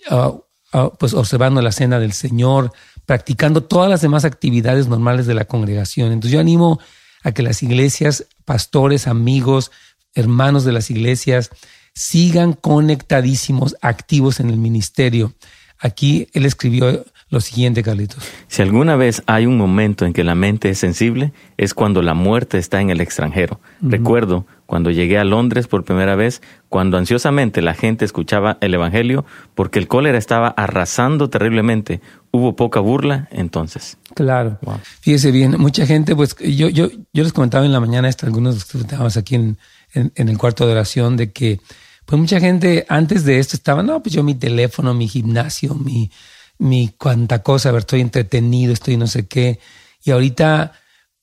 ah, 0.09 0.33
ah, 0.73 0.91
pues 0.97 1.13
observando 1.13 1.61
la 1.61 1.71
cena 1.71 1.99
del 1.99 2.13
Señor, 2.13 2.71
practicando 3.05 3.63
todas 3.63 3.89
las 3.89 4.01
demás 4.01 4.25
actividades 4.25 4.87
normales 4.87 5.25
de 5.25 5.33
la 5.33 5.45
congregación. 5.45 6.11
Entonces 6.11 6.31
yo 6.31 6.39
animo 6.39 6.79
a 7.23 7.31
que 7.31 7.43
las 7.43 7.63
iglesias, 7.63 8.25
pastores, 8.45 9.07
amigos, 9.07 9.71
hermanos 10.13 10.63
de 10.63 10.71
las 10.71 10.89
iglesias, 10.91 11.49
sigan 11.93 12.53
conectadísimos, 12.53 13.75
activos 13.81 14.39
en 14.39 14.49
el 14.49 14.57
ministerio. 14.57 15.33
Aquí 15.79 16.27
él 16.33 16.45
escribió 16.45 17.05
lo 17.29 17.41
siguiente, 17.41 17.81
Carlitos. 17.81 18.23
Si 18.47 18.61
alguna 18.61 18.95
vez 18.95 19.23
hay 19.25 19.47
un 19.47 19.57
momento 19.57 20.05
en 20.05 20.13
que 20.13 20.23
la 20.23 20.35
mente 20.35 20.69
es 20.69 20.77
sensible, 20.77 21.33
es 21.57 21.73
cuando 21.73 22.03
la 22.03 22.13
muerte 22.13 22.59
está 22.59 22.81
en 22.81 22.91
el 22.91 23.01
extranjero. 23.01 23.59
Recuerdo 23.81 24.45
cuando 24.67 24.91
llegué 24.91 25.17
a 25.17 25.23
Londres 25.23 25.67
por 25.67 25.83
primera 25.83 26.15
vez, 26.15 26.43
cuando 26.69 26.97
ansiosamente 26.97 27.63
la 27.63 27.73
gente 27.73 28.05
escuchaba 28.05 28.59
el 28.61 28.75
Evangelio, 28.75 29.25
porque 29.55 29.79
el 29.79 29.87
cólera 29.87 30.19
estaba 30.19 30.49
arrasando 30.49 31.29
terriblemente. 31.29 31.99
Hubo 32.29 32.55
poca 32.55 32.79
burla 32.79 33.27
entonces. 33.31 33.97
Claro. 34.13 34.59
Fíjese 35.01 35.31
bien, 35.31 35.55
mucha 35.57 35.87
gente, 35.87 36.15
pues 36.15 36.35
yo, 36.37 36.69
yo, 36.69 36.89
yo 37.11 37.23
les 37.23 37.33
comentaba 37.33 37.65
en 37.65 37.71
la 37.71 37.79
mañana 37.79 38.07
esto, 38.07 38.27
algunos 38.27 38.67
de 38.71 38.79
los 38.97 39.13
que 39.13 39.19
aquí 39.19 39.35
en, 39.35 39.57
en, 39.93 40.29
el 40.29 40.37
cuarto 40.37 40.67
de 40.67 40.73
oración, 40.73 41.17
de 41.17 41.31
que 41.31 41.59
pues 42.05 42.19
mucha 42.19 42.39
gente 42.39 42.85
antes 42.87 43.23
de 43.25 43.39
esto 43.39 43.55
estaba, 43.55 43.81
no, 43.81 44.03
pues 44.03 44.13
yo 44.13 44.21
mi 44.21 44.35
teléfono, 44.35 44.93
mi 44.93 45.07
gimnasio, 45.07 45.73
mi, 45.73 46.11
mi 46.57 46.89
cuanta 46.89 47.43
cosa, 47.43 47.69
a 47.69 47.71
ver, 47.71 47.81
estoy 47.81 48.01
entretenido, 48.01 48.73
estoy 48.73 48.97
no 48.97 49.07
sé 49.07 49.27
qué. 49.27 49.59
Y 50.03 50.11
ahorita 50.11 50.73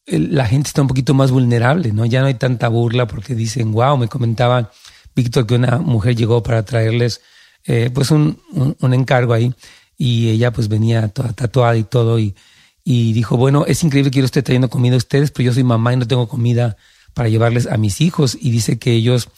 la 0.07 0.47
gente 0.47 0.69
está 0.69 0.83
un 0.83 0.89
poquito 0.89 1.15
más 1.15 1.31
vulnerable, 1.31 1.93
¿no? 1.93 2.05
Ya 2.05 2.21
no 2.21 2.27
hay 2.27 2.35
tanta 2.35 2.69
burla 2.69 3.07
porque 3.07 3.35
dicen, 3.35 3.73
wow, 3.73 3.97
me 3.97 4.09
comentaba 4.09 4.71
Víctor 5.15 5.47
que 5.47 5.55
una 5.55 5.79
mujer 5.79 6.17
llegó 6.17 6.43
para 6.43 6.65
traerles 6.65 7.21
eh, 7.65 7.91
pues 7.93 8.11
un, 8.11 8.41
un, 8.81 8.95
encargo 8.95 9.35
ahí 9.35 9.55
y 9.97 10.31
ella 10.31 10.53
pues 10.53 10.69
venía 10.69 11.09
toda 11.09 11.33
tatuada 11.33 11.77
y 11.77 11.85
todo 11.85 12.19
y, 12.19 12.35
y 12.83 13.13
dijo, 13.13 13.37
bueno, 13.37 13.65
es 13.67 13.85
increíble 13.85 14.11
que 14.11 14.19
yo 14.19 14.25
esté 14.25 14.43
trayendo 14.43 14.69
comida 14.69 14.95
a 14.95 14.99
ustedes, 14.99 15.31
pero 15.31 15.47
yo 15.47 15.53
soy 15.53 15.63
mamá 15.63 15.93
y 15.93 15.97
no 15.97 16.09
tengo 16.09 16.29
comida 16.29 16.77
para 17.15 17.29
llevarles 17.29 17.67
a 17.67 17.77
mis 17.77 18.01
hijos 18.01 18.37
y 18.41 18.51
dice 18.51 18.79
que 18.79 18.93
ellos 18.93 19.29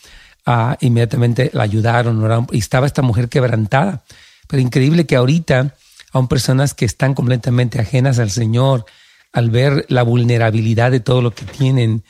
ah, 0.46 0.76
inmediatamente 0.80 1.50
la 1.52 1.64
ayudaron, 1.64 2.22
oraron, 2.22 2.46
y 2.52 2.58
estaba 2.58 2.86
esta 2.86 3.02
mujer 3.02 3.28
quebrantada. 3.28 4.04
Pero 4.48 4.62
increíble 4.62 5.06
que 5.06 5.16
ahorita 5.16 5.74
aún 6.14 6.28
personas 6.28 6.74
que 6.74 6.84
están 6.84 7.12
completamente 7.12 7.80
ajenas 7.80 8.20
al 8.20 8.30
Señor, 8.30 8.86
al 9.32 9.50
ver 9.50 9.84
la 9.88 10.04
vulnerabilidad 10.04 10.92
de 10.92 11.00
todo 11.00 11.20
lo 11.20 11.32
que 11.32 11.44
tienen, 11.44 12.04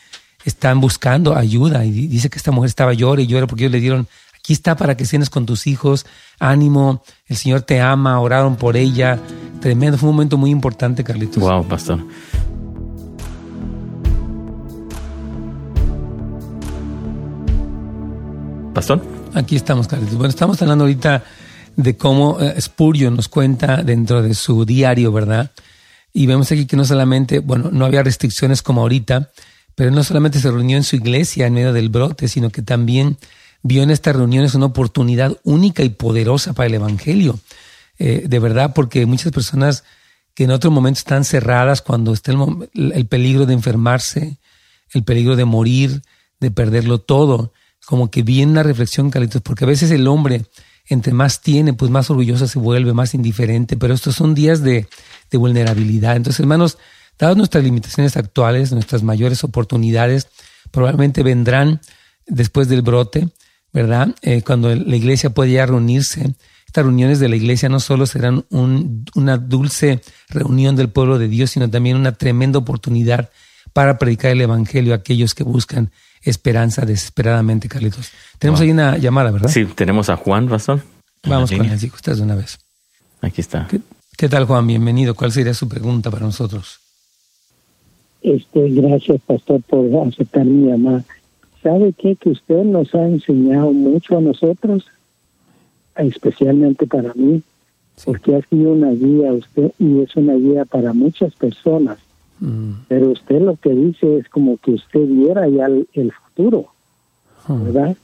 están 0.44 0.78
buscando 0.78 1.34
ayuda. 1.34 1.86
Y 1.86 2.06
dice 2.06 2.28
que 2.28 2.36
esta 2.36 2.52
mujer 2.52 2.68
estaba 2.68 2.92
llorando 2.92 3.22
y 3.22 3.26
llora 3.26 3.46
porque 3.46 3.64
ellos 3.64 3.72
le 3.72 3.80
dieron, 3.80 4.06
aquí 4.36 4.52
está 4.52 4.76
para 4.76 4.94
que 4.94 5.06
cenes 5.06 5.30
con 5.30 5.46
tus 5.46 5.66
hijos, 5.66 6.04
ánimo, 6.38 7.02
el 7.26 7.36
Señor 7.36 7.62
te 7.62 7.80
ama, 7.80 8.20
oraron 8.20 8.56
por 8.56 8.76
ella. 8.76 9.18
Tremendo, 9.62 9.96
fue 9.96 10.10
un 10.10 10.16
momento 10.16 10.36
muy 10.36 10.50
importante, 10.50 11.02
Carlitos. 11.02 11.42
Wow, 11.42 11.66
pastor. 11.66 12.04
Pastor. 18.74 19.02
Aquí 19.32 19.56
estamos, 19.56 19.88
Carlitos. 19.88 20.16
Bueno, 20.16 20.28
estamos 20.28 20.60
hablando 20.60 20.84
ahorita 20.84 21.24
de 21.76 21.96
cómo 21.96 22.40
eh, 22.40 22.60
Spurgeon 22.60 23.16
nos 23.16 23.28
cuenta 23.28 23.82
dentro 23.82 24.22
de 24.22 24.34
su 24.34 24.64
diario, 24.64 25.12
¿verdad? 25.12 25.50
Y 26.12 26.26
vemos 26.26 26.50
aquí 26.52 26.66
que 26.66 26.76
no 26.76 26.84
solamente, 26.84 27.40
bueno, 27.40 27.70
no 27.72 27.84
había 27.84 28.02
restricciones 28.02 28.62
como 28.62 28.82
ahorita, 28.82 29.30
pero 29.74 29.90
no 29.90 30.04
solamente 30.04 30.38
se 30.38 30.50
reunió 30.50 30.76
en 30.76 30.84
su 30.84 30.96
iglesia 30.96 31.46
en 31.46 31.54
medio 31.54 31.72
del 31.72 31.88
brote, 31.88 32.28
sino 32.28 32.50
que 32.50 32.62
también 32.62 33.18
vio 33.62 33.82
en 33.82 33.90
estas 33.90 34.14
reuniones 34.14 34.54
una 34.54 34.66
oportunidad 34.66 35.36
única 35.42 35.82
y 35.82 35.88
poderosa 35.88 36.52
para 36.52 36.66
el 36.66 36.74
Evangelio. 36.74 37.40
Eh, 37.98 38.26
de 38.28 38.38
verdad, 38.38 38.72
porque 38.74 39.06
muchas 39.06 39.32
personas 39.32 39.84
que 40.34 40.44
en 40.44 40.50
otro 40.50 40.70
momento 40.70 40.98
están 40.98 41.24
cerradas 41.24 41.82
cuando 41.82 42.12
está 42.12 42.32
el, 42.32 42.92
el, 42.92 43.06
peligro 43.06 43.46
de 43.46 43.54
enfermarse, 43.54 44.38
el 44.92 45.04
peligro 45.04 45.36
de 45.36 45.44
morir, 45.44 46.02
de 46.40 46.50
perderlo 46.50 46.98
todo, 46.98 47.52
como 47.86 48.10
que 48.10 48.22
viene 48.22 48.52
una 48.52 48.62
reflexión, 48.62 49.10
Carlitos, 49.10 49.42
porque 49.42 49.64
a 49.64 49.68
veces 49.68 49.90
el 49.90 50.06
hombre 50.08 50.44
entre 50.88 51.12
más 51.12 51.40
tiene, 51.40 51.72
pues 51.72 51.90
más 51.90 52.10
orgullosa 52.10 52.46
se 52.46 52.58
vuelve, 52.58 52.92
más 52.92 53.14
indiferente, 53.14 53.76
pero 53.76 53.94
estos 53.94 54.14
son 54.14 54.34
días 54.34 54.62
de, 54.62 54.86
vulnerabilidad. 55.32 56.14
Entonces, 56.14 56.38
hermanos, 56.38 56.78
dadas 57.18 57.36
nuestras 57.36 57.64
limitaciones 57.64 58.16
actuales, 58.16 58.70
nuestras 58.70 59.02
mayores 59.02 59.42
oportunidades, 59.42 60.28
probablemente 60.70 61.24
vendrán 61.24 61.80
después 62.24 62.68
del 62.68 62.82
brote, 62.82 63.30
¿verdad? 63.72 64.14
Eh, 64.22 64.42
cuando 64.42 64.72
la 64.72 64.94
iglesia 64.94 65.30
puede 65.30 65.50
ya 65.50 65.66
reunirse. 65.66 66.36
Estas 66.68 66.84
reuniones 66.84 67.18
de 67.18 67.28
la 67.28 67.34
iglesia 67.34 67.68
no 67.68 67.80
solo 67.80 68.06
serán 68.06 68.44
una 68.50 69.36
dulce 69.36 70.00
reunión 70.28 70.76
del 70.76 70.88
pueblo 70.88 71.18
de 71.18 71.26
Dios, 71.26 71.50
sino 71.50 71.68
también 71.68 71.96
una 71.96 72.12
tremenda 72.12 72.60
oportunidad 72.60 73.30
para 73.72 73.98
predicar 73.98 74.30
el 74.30 74.40
Evangelio 74.40 74.92
a 74.92 74.98
aquellos 74.98 75.34
que 75.34 75.42
buscan 75.42 75.90
esperanza 76.24 76.82
desesperadamente, 76.82 77.68
Carlitos. 77.68 78.10
Tenemos 78.38 78.60
ahí 78.60 78.70
una 78.70 78.98
llamada, 78.98 79.30
¿verdad? 79.30 79.48
Sí, 79.48 79.64
tenemos 79.66 80.08
a 80.08 80.16
Juan 80.16 80.48
Bastón. 80.48 80.82
Vamos 81.26 81.50
con 81.50 81.64
él, 81.64 81.78
sí, 81.78 81.90
ustedes 81.92 82.18
de 82.18 82.24
una 82.24 82.34
vez. 82.34 82.58
Aquí 83.20 83.40
está. 83.40 83.68
¿Qué, 84.16 84.28
tal, 84.28 84.44
Juan? 84.44 84.66
Bienvenido. 84.66 85.14
¿Cuál 85.14 85.32
sería 85.32 85.54
su 85.54 85.68
pregunta 85.68 86.10
para 86.10 86.26
nosotros? 86.26 86.80
Este, 88.22 88.68
gracias, 88.70 89.20
pastor, 89.26 89.62
por 89.62 90.06
aceptar 90.06 90.44
mi 90.44 90.70
llamada. 90.70 91.04
¿Sabe 91.62 91.94
qué? 91.94 92.16
Que 92.16 92.30
usted 92.30 92.62
nos 92.64 92.94
ha 92.94 93.06
enseñado 93.06 93.72
mucho 93.72 94.18
a 94.18 94.20
nosotros, 94.20 94.84
especialmente 95.96 96.86
para 96.86 97.14
mí, 97.14 97.42
porque 98.04 98.36
ha 98.36 98.42
sido 98.48 98.72
una 98.72 98.90
guía 98.90 99.32
usted 99.32 99.72
y 99.78 100.00
es 100.00 100.14
una 100.16 100.34
guía 100.34 100.64
para 100.66 100.92
muchas 100.92 101.34
personas. 101.34 101.98
Mm. 102.44 102.84
Pero 102.88 103.10
usted 103.10 103.40
lo 103.40 103.56
que 103.56 103.70
dice 103.70 104.18
es 104.18 104.28
como 104.28 104.58
que 104.58 104.72
usted 104.72 105.06
viera 105.06 105.48
ya 105.48 105.66
el, 105.66 105.88
el 105.94 106.12
futuro, 106.12 106.66
Mm. 107.48 107.64
¿verdad? 107.64 107.96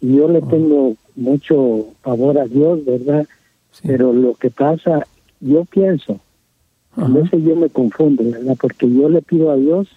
Y 0.00 0.16
yo 0.16 0.28
le 0.28 0.42
tengo 0.42 0.96
mucho 1.16 1.86
favor 2.02 2.38
a 2.38 2.46
Dios, 2.46 2.84
¿verdad? 2.84 3.26
Sí. 3.72 3.82
Pero 3.86 4.12
lo 4.12 4.34
que 4.34 4.50
pasa, 4.50 5.06
yo 5.40 5.64
pienso, 5.64 6.20
a 6.96 7.08
veces 7.08 7.42
yo 7.44 7.56
me 7.56 7.68
confundo, 7.70 8.22
¿verdad? 8.24 8.56
Porque 8.60 8.90
yo 8.92 9.08
le 9.08 9.22
pido 9.22 9.50
a 9.50 9.56
Dios, 9.56 9.88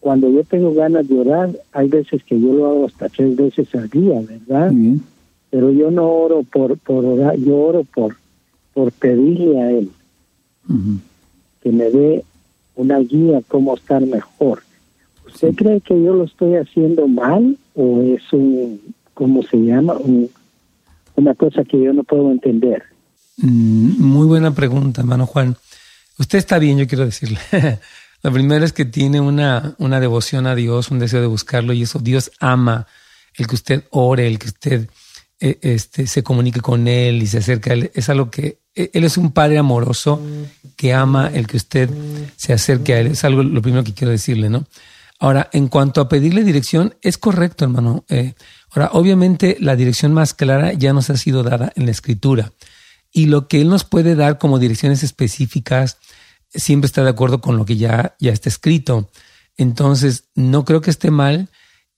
cuando 0.00 0.30
yo 0.30 0.42
tengo 0.44 0.72
ganas 0.72 1.06
de 1.08 1.18
orar, 1.18 1.50
hay 1.72 1.88
veces 1.88 2.22
que 2.24 2.40
yo 2.40 2.52
lo 2.52 2.66
hago 2.66 2.86
hasta 2.86 3.08
tres 3.08 3.36
veces 3.36 3.74
al 3.74 3.88
día, 3.90 4.20
¿verdad? 4.20 4.72
Muy 4.72 4.80
bien. 4.82 5.02
Pero 5.50 5.70
yo 5.72 5.90
no 5.90 6.08
oro 6.08 6.42
por, 6.44 6.78
por 6.78 7.04
orar, 7.04 7.36
yo 7.36 7.56
oro 7.58 7.84
por, 7.92 8.16
por 8.72 8.92
pedirle 8.92 9.60
a 9.60 9.70
Él. 9.72 9.90
Que 11.62 11.70
me 11.70 11.90
dé 11.90 12.24
una 12.76 12.98
guía 12.98 13.40
cómo 13.48 13.74
estar 13.74 14.00
mejor. 14.02 14.62
¿Usted 15.26 15.54
cree 15.54 15.80
que 15.80 15.94
yo 16.02 16.14
lo 16.14 16.24
estoy 16.24 16.56
haciendo 16.56 17.06
mal 17.06 17.56
o 17.74 18.02
es 18.02 18.22
un, 18.32 18.80
¿cómo 19.14 19.42
se 19.42 19.56
llama? 19.58 19.94
Un- 19.94 20.30
una 21.16 21.34
cosa 21.34 21.64
que 21.64 21.80
yo 21.82 21.92
no 21.92 22.02
puedo 22.04 22.30
entender. 22.30 22.82
Mm, 23.36 24.02
Muy 24.02 24.26
buena 24.26 24.52
pregunta, 24.54 25.00
hermano 25.02 25.26
Juan. 25.26 25.56
Usted 26.18 26.38
está 26.38 26.58
bien, 26.58 26.78
yo 26.78 26.86
quiero 26.86 27.04
decirle. 27.04 27.38
Lo 28.22 28.32
primero 28.32 28.64
es 28.64 28.72
que 28.72 28.84
tiene 28.84 29.20
una, 29.20 29.74
una 29.78 29.98
devoción 30.00 30.46
a 30.46 30.54
Dios, 30.54 30.90
un 30.90 30.98
deseo 30.98 31.20
de 31.22 31.26
buscarlo 31.26 31.72
y 31.72 31.82
eso 31.82 31.98
Dios 31.98 32.30
ama 32.40 32.86
el 33.36 33.46
que 33.46 33.54
usted 33.54 33.84
ore, 33.90 34.26
el 34.26 34.38
que 34.38 34.48
usted 34.48 34.88
este, 35.40 36.06
se 36.06 36.22
comunique 36.22 36.60
con 36.60 36.86
Él 36.86 37.22
y 37.22 37.26
se 37.26 37.38
acerque 37.38 37.70
a 37.70 37.72
Él. 37.72 37.90
Es 37.94 38.08
algo 38.08 38.30
que 38.30 38.58
eh, 38.74 38.90
Él 38.92 39.04
es 39.04 39.16
un 39.16 39.32
Padre 39.32 39.58
amoroso 39.58 40.20
que 40.76 40.92
ama 40.92 41.30
el 41.32 41.46
que 41.46 41.56
usted 41.56 41.90
se 42.36 42.52
acerque 42.52 42.94
a 42.94 43.00
Él. 43.00 43.08
Es 43.08 43.24
algo 43.24 43.42
lo 43.42 43.62
primero 43.62 43.84
que 43.84 43.94
quiero 43.94 44.10
decirle, 44.10 44.50
¿no? 44.50 44.66
Ahora, 45.18 45.50
en 45.52 45.68
cuanto 45.68 46.00
a 46.00 46.08
pedirle 46.08 46.44
dirección, 46.44 46.94
es 47.02 47.18
correcto, 47.18 47.64
hermano. 47.64 48.04
Eh, 48.08 48.34
ahora, 48.70 48.90
obviamente, 48.92 49.56
la 49.60 49.76
dirección 49.76 50.14
más 50.14 50.32
clara 50.32 50.72
ya 50.72 50.92
nos 50.92 51.10
ha 51.10 51.16
sido 51.16 51.42
dada 51.42 51.72
en 51.76 51.84
la 51.84 51.90
Escritura. 51.90 52.52
Y 53.12 53.26
lo 53.26 53.48
que 53.48 53.60
Él 53.60 53.68
nos 53.68 53.84
puede 53.84 54.14
dar 54.14 54.38
como 54.38 54.58
direcciones 54.58 55.02
específicas 55.02 55.98
siempre 56.54 56.86
está 56.86 57.04
de 57.04 57.10
acuerdo 57.10 57.40
con 57.40 57.56
lo 57.56 57.64
que 57.64 57.76
ya, 57.76 58.16
ya 58.18 58.32
está 58.32 58.48
escrito. 58.48 59.10
Entonces, 59.56 60.24
no 60.34 60.64
creo 60.64 60.80
que 60.80 60.90
esté 60.90 61.10
mal 61.10 61.48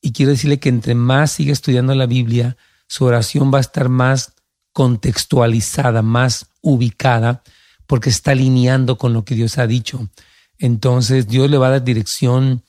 y 0.00 0.12
quiero 0.12 0.32
decirle 0.32 0.58
que 0.58 0.68
entre 0.68 0.96
más 0.96 1.30
siga 1.32 1.52
estudiando 1.52 1.94
la 1.94 2.06
Biblia, 2.06 2.56
su 2.92 3.06
oración 3.06 3.50
va 3.50 3.56
a 3.56 3.62
estar 3.62 3.88
más 3.88 4.34
contextualizada, 4.74 6.02
más 6.02 6.48
ubicada, 6.60 7.42
porque 7.86 8.10
está 8.10 8.32
alineando 8.32 8.98
con 8.98 9.14
lo 9.14 9.24
que 9.24 9.34
Dios 9.34 9.56
ha 9.56 9.66
dicho. 9.66 10.10
Entonces, 10.58 11.26
Dios 11.26 11.50
le 11.50 11.56
va 11.56 11.68
a 11.68 11.70
dar 11.70 11.84
dirección 11.84 12.64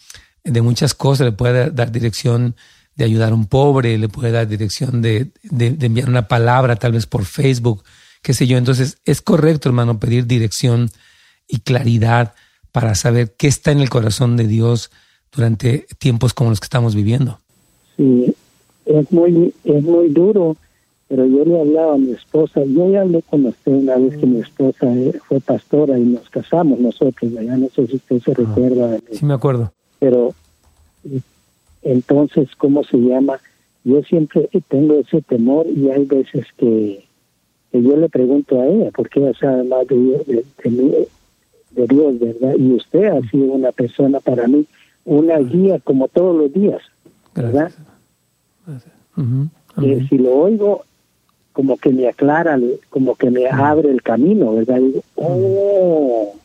de 0.45 0.62
muchas 0.62 0.93
cosas, 0.93 1.25
le 1.25 1.33
puede 1.33 1.71
dar- 1.71 1.91
dirección 1.91 2.55
de 2.95 3.03
ayudar 3.03 3.33
a 3.33 3.36
un 3.36 3.47
pobre, 3.47 3.97
le 3.97 4.07
puede 4.07 4.31
dar 4.31 4.47
dirección 4.47 5.01
de 5.01 5.33
enviar 5.51 6.07
una 6.07 6.29
palabra 6.29 6.77
tal 6.77 6.93
vez 6.93 7.05
por 7.05 7.25
Facebook, 7.25 7.83
qué 8.21 8.33
sé 8.33 8.47
yo. 8.47 8.57
Entonces, 8.57 8.99
es 9.03 9.21
correcto, 9.21 9.67
hermano, 9.67 9.99
pedir 9.99 10.25
dirección 10.25 10.89
y 11.49 11.59
claridad 11.59 12.33
para 12.71 12.95
saber 12.95 13.36
qué 13.38 13.47
está 13.49 13.73
en 13.73 13.81
el 13.81 13.89
corazón 13.89 14.38
de 14.38 14.47
Dios 14.47 14.89
durante 15.33 15.86
tiempos 15.99 16.33
como 16.33 16.49
los 16.49 16.62
que 16.62 16.65
estamos 16.65 16.95
viviendo. 16.95 17.41
Sí, 17.97 18.33
es 18.85 19.11
muy, 19.11 19.53
es 19.63 19.83
muy 19.83 20.09
duro, 20.09 20.55
pero 21.07 21.25
yo 21.25 21.45
le 21.45 21.59
hablaba 21.61 21.93
a 21.95 21.97
mi 21.97 22.11
esposa, 22.11 22.63
yo 22.63 22.89
ya 22.91 23.01
hablé 23.01 23.21
con 23.23 23.45
usted 23.45 23.71
una 23.71 23.97
vez 23.97 24.17
que 24.17 24.25
mi 24.25 24.39
esposa 24.39 24.93
eh, 24.95 25.13
fue 25.27 25.39
pastora 25.39 25.97
y 25.99 26.03
nos 26.03 26.29
casamos 26.29 26.79
nosotros, 26.79 27.31
ya 27.33 27.55
no 27.57 27.67
sé 27.69 27.87
si 27.87 27.95
usted 27.97 28.19
se 28.21 28.33
recuerda 28.33 28.87
de 28.91 28.97
mí. 28.97 29.17
Sí, 29.17 29.25
me 29.25 29.33
acuerdo. 29.33 29.71
pero 29.99 30.33
entonces, 31.81 32.49
¿cómo 32.57 32.83
se 32.83 32.97
llama? 32.97 33.39
Yo 33.83 34.01
siempre 34.03 34.49
tengo 34.69 34.95
ese 34.95 35.21
temor 35.21 35.67
y 35.67 35.89
hay 35.89 36.05
veces 36.05 36.45
que, 36.57 37.03
que 37.71 37.81
yo 37.83 37.97
le 37.97 38.07
pregunto 38.09 38.61
a 38.61 38.67
ella, 38.67 38.89
porque 38.95 39.19
ella 39.19 39.33
sabe 39.39 39.63
más 39.63 39.85
de, 39.87 39.95
Dios- 39.97 40.25
de, 40.27 40.45
de 40.63 41.07
de 41.71 41.87
Dios, 41.87 42.19
¿verdad? 42.19 42.53
Y 42.57 42.71
usted 42.73 43.05
ha 43.05 43.19
sido 43.29 43.45
una 43.53 43.71
persona 43.71 44.19
para 44.19 44.47
mí, 44.47 44.65
una 45.05 45.39
guía 45.39 45.79
como 45.79 46.07
todos 46.07 46.37
los 46.37 46.53
días, 46.53 46.81
¿verdad? 47.33 47.71
Gracias. 47.73 47.87
Amén. 49.15 50.08
si 50.10 50.17
lo 50.17 50.32
oigo, 50.34 50.84
como 51.52 51.78
que 51.78 51.89
me 51.91 52.08
aclara, 52.08 52.60
como 52.89 53.15
que 53.15 53.30
me 53.30 53.47
abre 53.47 53.89
el 53.91 54.02
camino, 54.02 54.56
¿verdad? 54.56 54.78
Digo, 54.80 55.04
oh, 55.15 56.36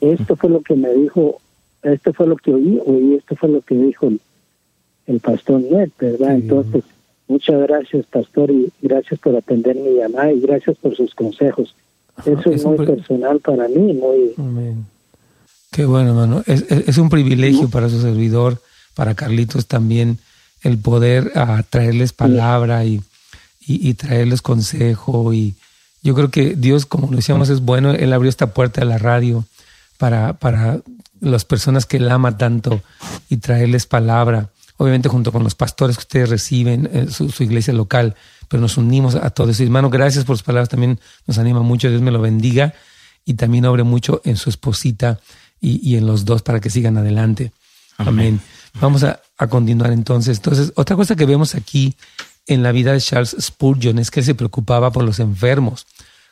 esto 0.00 0.36
fue 0.36 0.50
lo 0.50 0.62
que 0.62 0.74
me 0.74 0.92
dijo, 0.94 1.40
esto 1.82 2.12
fue 2.12 2.26
lo 2.26 2.36
que 2.36 2.52
oí, 2.52 2.80
oí, 2.84 3.14
esto 3.14 3.36
fue 3.36 3.48
lo 3.48 3.60
que 3.60 3.74
dijo 3.76 4.08
el, 4.08 4.20
el 5.06 5.20
pastor 5.20 5.60
Ned, 5.60 5.90
¿verdad? 5.98 6.28
Sí. 6.36 6.42
Entonces, 6.42 6.84
muchas 7.28 7.60
gracias, 7.62 8.06
pastor, 8.06 8.50
y 8.50 8.70
gracias 8.82 9.20
por 9.20 9.36
atender 9.36 9.76
mi 9.76 9.96
llamada 9.96 10.32
y 10.32 10.40
gracias 10.40 10.76
por 10.78 10.96
sus 10.96 11.14
consejos. 11.14 11.74
Eso 12.24 12.50
es, 12.50 12.64
un 12.64 12.76
muy 12.76 12.86
personal 12.86 13.40
para 13.40 13.66
mí, 13.68 13.94
muy... 13.94 14.32
Amén. 14.36 14.84
Qué 15.70 15.86
bueno, 15.86 16.10
hermano. 16.10 16.42
Es, 16.46 16.62
es- 16.70 16.88
es 16.88 16.98
un 16.98 17.08
privilegio 17.08 17.70
para 17.70 17.88
su 17.88 18.00
servidor, 18.00 18.58
para 18.94 19.14
Carlitos 19.14 19.66
también, 19.66 20.18
el 20.62 20.78
poder 20.78 21.32
ah, 21.34 21.62
traerles 21.68 22.12
palabra 22.12 22.84
y, 22.84 23.02
y, 23.60 23.88
y 23.88 23.94
traerles 23.94 24.42
consejo. 24.42 25.32
Y 25.32 25.54
yo 26.02 26.14
creo 26.14 26.30
que 26.30 26.54
Dios, 26.56 26.86
como 26.86 27.10
lo 27.10 27.16
decíamos, 27.16 27.48
es 27.48 27.60
bueno. 27.60 27.92
Él 27.92 28.12
abrió 28.12 28.28
esta 28.28 28.52
puerta 28.52 28.80
de 28.80 28.86
la 28.86 28.98
radio 28.98 29.44
para, 29.98 30.34
para 30.34 30.80
las 31.20 31.44
personas 31.44 31.86
que 31.86 31.98
Él 31.98 32.10
ama 32.10 32.36
tanto 32.36 32.82
y 33.28 33.38
traerles 33.38 33.86
palabra. 33.86 34.50
Obviamente 34.76 35.10
junto 35.10 35.30
con 35.30 35.44
los 35.44 35.54
pastores 35.54 35.96
que 35.96 36.02
ustedes 36.02 36.30
reciben, 36.30 36.88
eh, 36.92 37.06
su, 37.10 37.28
su 37.30 37.42
iglesia 37.42 37.74
local, 37.74 38.16
pero 38.48 38.62
nos 38.62 38.78
unimos 38.78 39.14
a 39.14 39.28
todos. 39.30 39.60
Y, 39.60 39.64
hermano, 39.64 39.90
gracias 39.90 40.24
por 40.24 40.36
sus 40.36 40.42
palabras. 40.42 40.70
También 40.70 40.98
nos 41.26 41.36
anima 41.38 41.60
mucho. 41.60 41.90
Dios 41.90 42.00
me 42.00 42.10
lo 42.10 42.20
bendiga 42.20 42.72
y 43.26 43.34
también 43.34 43.66
obre 43.66 43.82
mucho 43.82 44.22
en 44.24 44.36
su 44.36 44.48
esposita 44.48 45.20
y, 45.60 45.86
y 45.86 45.96
en 45.96 46.06
los 46.06 46.24
dos 46.24 46.40
para 46.40 46.60
que 46.60 46.70
sigan 46.70 46.96
adelante. 46.96 47.52
Amén. 47.98 48.40
Vamos 48.80 49.04
a, 49.04 49.20
a 49.40 49.46
continuar 49.46 49.90
entonces. 49.90 50.36
Entonces, 50.36 50.72
otra 50.76 50.96
cosa 50.96 51.16
que 51.16 51.24
vemos 51.24 51.54
aquí 51.54 51.96
en 52.46 52.62
la 52.62 52.72
vida 52.72 52.92
de 52.92 53.00
Charles 53.00 53.34
Spurgeon 53.40 53.98
es 53.98 54.10
que 54.10 54.22
se 54.22 54.34
preocupaba 54.34 54.92
por 54.92 55.02
los 55.02 55.18
enfermos. 55.18 55.86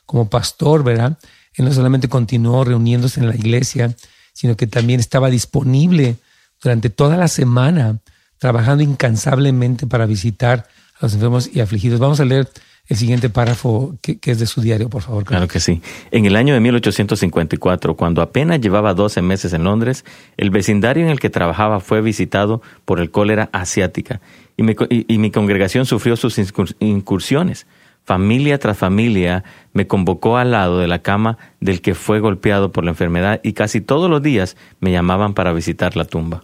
Como 0.05 0.29
pastor, 0.29 0.83
¿verdad? 0.83 1.17
Él 1.55 1.65
no 1.65 1.73
solamente 1.73 2.07
continuó 2.07 2.63
reuniéndose 2.63 3.19
en 3.19 3.27
la 3.27 3.35
iglesia, 3.35 3.95
sino 4.31 4.55
que 4.55 4.67
también 4.67 4.99
estaba 4.99 5.31
disponible 5.31 6.17
durante 6.61 6.91
toda 6.91 7.17
la 7.17 7.27
semana, 7.27 7.97
trabajando 8.37 8.83
incansablemente 8.83 9.87
para 9.87 10.05
visitar 10.05 10.67
a 10.99 11.05
los 11.05 11.15
enfermos 11.15 11.49
y 11.51 11.61
afligidos. 11.61 11.99
Vamos 11.99 12.19
a 12.19 12.25
leer 12.25 12.47
el 12.89 12.97
siguiente 12.97 13.29
párrafo 13.29 13.95
que, 14.01 14.17
que 14.19 14.31
es 14.31 14.39
de 14.39 14.47
su 14.47 14.61
diario, 14.61 14.89
por 14.89 15.03
favor. 15.03 15.23
Claro 15.23 15.47
que 15.47 15.59
sí. 15.59 15.81
En 16.11 16.25
el 16.25 16.35
año 16.35 16.53
de 16.55 16.59
1854, 16.59 17.95
cuando 17.95 18.21
apenas 18.21 18.59
llevaba 18.59 18.93
12 18.93 19.21
meses 19.21 19.53
en 19.53 19.63
Londres, 19.63 20.03
el 20.37 20.49
vecindario 20.49 21.03
en 21.05 21.09
el 21.11 21.19
que 21.19 21.29
trabajaba 21.29 21.79
fue 21.79 22.01
visitado 22.01 22.61
por 22.85 22.99
el 22.99 23.11
cólera 23.11 23.49
asiática 23.53 24.19
y 24.57 24.63
mi, 24.63 24.75
co- 24.75 24.87
y- 24.89 25.05
y 25.07 25.17
mi 25.19 25.31
congregación 25.31 25.85
sufrió 25.85 26.15
sus 26.15 26.37
incur- 26.39 26.75
incursiones. 26.79 27.67
Familia 28.05 28.57
tras 28.57 28.77
familia 28.77 29.43
me 29.73 29.85
convocó 29.85 30.37
al 30.37 30.49
lado 30.51 30.79
de 30.79 30.87
la 30.87 30.99
cama 31.03 31.37
del 31.59 31.81
que 31.81 31.93
fue 31.93 32.19
golpeado 32.19 32.71
por 32.71 32.83
la 32.83 32.89
enfermedad 32.91 33.39
y 33.43 33.53
casi 33.53 33.81
todos 33.81 34.09
los 34.09 34.23
días 34.23 34.57
me 34.79 34.91
llamaban 34.91 35.35
para 35.35 35.53
visitar 35.53 35.95
la 35.95 36.05
tumba. 36.05 36.43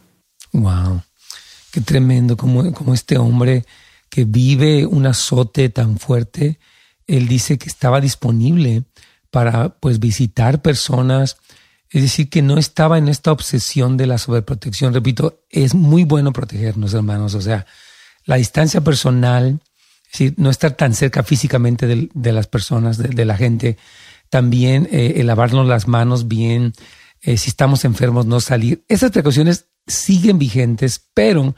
Wow, 0.53 1.01
qué 1.71 1.81
tremendo 1.81 2.37
como, 2.37 2.71
como 2.73 2.93
este 2.93 3.17
hombre 3.17 3.65
que 4.15 4.23
vive 4.23 4.85
un 4.85 5.05
azote 5.05 5.67
tan 5.67 5.99
fuerte, 5.99 6.57
él 7.05 7.27
dice 7.27 7.57
que 7.57 7.67
estaba 7.67 7.99
disponible 7.99 8.85
para 9.29 9.77
pues 9.77 9.99
visitar 9.99 10.61
personas, 10.61 11.35
es 11.89 12.01
decir, 12.01 12.29
que 12.29 12.41
no 12.41 12.57
estaba 12.57 12.97
en 12.97 13.09
esta 13.09 13.33
obsesión 13.33 13.97
de 13.97 14.07
la 14.07 14.17
sobreprotección. 14.17 14.93
Repito, 14.93 15.43
es 15.49 15.75
muy 15.75 16.05
bueno 16.05 16.31
protegernos, 16.31 16.93
hermanos, 16.93 17.35
o 17.35 17.41
sea, 17.41 17.65
la 18.23 18.37
distancia 18.37 18.79
personal, 18.79 19.59
es 20.05 20.11
decir, 20.13 20.33
no 20.37 20.49
estar 20.49 20.77
tan 20.77 20.93
cerca 20.93 21.21
físicamente 21.21 21.85
de, 21.85 22.31
las 22.31 22.47
personas, 22.47 22.97
de, 22.97 23.09
de 23.09 23.25
la 23.25 23.35
gente, 23.35 23.77
también 24.29 24.87
eh, 24.93 25.15
el 25.17 25.27
lavarnos 25.27 25.67
las 25.67 25.89
manos 25.89 26.29
bien, 26.29 26.71
eh, 27.19 27.35
si 27.35 27.49
estamos 27.49 27.83
enfermos, 27.83 28.25
no 28.25 28.39
salir. 28.39 28.85
Esas 28.87 29.11
precauciones 29.11 29.65
siguen 29.87 30.39
vigentes, 30.39 31.01
pero 31.13 31.53